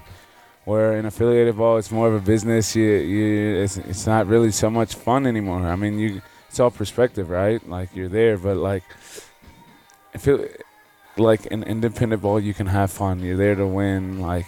Where 0.65 0.99
in 0.99 1.07
affiliated 1.07 1.57
ball, 1.57 1.79
it's 1.79 1.91
more 1.91 2.09
of 2.09 2.15
a 2.15 2.21
business. 2.21 2.77
You, 2.77 2.85
you 2.85 3.57
it's, 3.63 3.79
it's 3.79 4.07
not 4.07 4.27
really 4.27 4.51
so 4.51 4.69
much 4.69 4.95
fun 4.95 5.27
anymore. 5.27 5.67
I 5.67 5.77
mean, 5.77 5.99
you 5.99 6.21
it's 6.49 6.61
all 6.61 6.71
perspective, 6.71 7.31
right? 7.31 7.67
Like 7.69 7.95
you're 7.95 8.09
there, 8.09 8.37
but 8.37 8.57
like 8.57 8.85
I 10.15 10.19
feel 10.19 10.47
like 11.17 11.47
in 11.47 11.63
independent 11.63 12.23
ball, 12.23 12.41
you 12.41 12.55
can 12.55 12.67
have 12.67 12.91
fun. 12.91 13.21
You're 13.21 13.37
there 13.37 13.55
to 13.55 13.67
win. 13.67 14.21
Like 14.21 14.47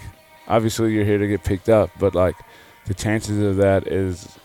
obviously, 0.55 0.93
you're 0.93 1.05
here 1.05 1.17
to 1.17 1.27
get 1.27 1.43
picked 1.43 1.69
up, 1.69 1.89
but 1.99 2.13
like 2.13 2.35
the 2.85 2.93
chances 2.93 3.37
of 3.49 3.57
that 3.57 3.87
is 3.87 4.37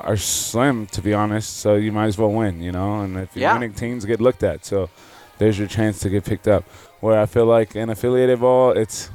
are 0.00 0.16
slim, 0.16 0.86
to 0.88 1.02
be 1.02 1.12
honest. 1.12 1.58
So 1.58 1.74
you 1.74 1.92
might 1.92 2.06
as 2.06 2.18
well 2.18 2.32
win, 2.32 2.62
you 2.62 2.72
know. 2.72 3.00
And 3.00 3.16
if 3.18 3.34
you're 3.34 3.42
Yeah. 3.42 3.54
winning, 3.54 3.74
teams 3.74 4.04
get 4.04 4.20
looked 4.20 4.42
at. 4.42 4.64
So 4.64 4.88
there's 5.38 5.58
your 5.58 5.68
chance 5.68 5.98
to 6.00 6.08
get 6.08 6.24
picked 6.24 6.48
up. 6.48 6.64
Where 7.00 7.18
I 7.18 7.26
feel 7.26 7.46
like 7.46 7.74
in 7.76 7.90
affiliated 7.90 8.40
ball, 8.40 8.70
it's 8.72 9.10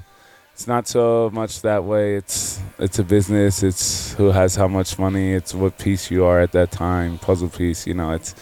it's 0.53 0.67
not 0.67 0.88
so 0.88 1.29
much 1.34 1.62
that 1.62 1.84
way. 1.84 2.15
It's 2.15 2.60
it's 2.79 2.98
a 3.00 3.03
business. 3.03 3.62
It's 3.63 4.13
who 4.13 4.32
has 4.32 4.55
how 4.55 4.67
much 4.67 4.98
money. 4.98 5.34
It's 5.34 5.53
what 5.53 5.77
piece 5.77 6.10
you 6.12 6.24
are 6.25 6.39
at 6.39 6.51
that 6.53 6.72
time, 6.72 7.17
puzzle 7.20 7.50
piece. 7.50 7.86
You 7.88 7.94
know, 7.94 8.12
it's 8.12 8.34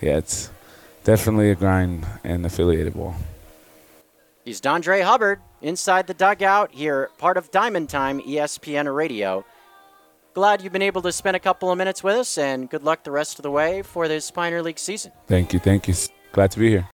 yeah, 0.00 0.18
it's 0.18 0.50
definitely 1.04 1.50
a 1.50 1.54
grind 1.54 2.04
in 2.24 2.44
affiliated 2.44 2.94
ball. 2.94 3.14
He's 4.44 4.60
Dondrei 4.60 5.02
Hubbard 5.02 5.40
inside 5.60 6.08
the 6.08 6.14
dugout 6.14 6.72
here, 6.72 7.10
part 7.16 7.36
of 7.36 7.50
Diamond 7.52 7.88
Time 7.88 8.20
ESPN 8.20 8.92
Radio. 8.92 9.44
Glad 10.34 10.62
you've 10.62 10.72
been 10.72 10.82
able 10.82 11.02
to 11.02 11.12
spend 11.12 11.36
a 11.36 11.40
couple 11.40 11.70
of 11.70 11.78
minutes 11.78 12.02
with 12.02 12.16
us, 12.16 12.36
and 12.38 12.68
good 12.68 12.82
luck 12.82 13.04
the 13.04 13.12
rest 13.12 13.38
of 13.38 13.44
the 13.44 13.50
way 13.50 13.82
for 13.82 14.08
this 14.08 14.32
Pioneer 14.32 14.62
League 14.62 14.80
season. 14.80 15.12
Thank 15.28 15.52
you, 15.52 15.60
thank 15.60 15.86
you. 15.86 15.94
Glad 16.32 16.50
to 16.52 16.58
be 16.58 16.70
here. 16.70 16.88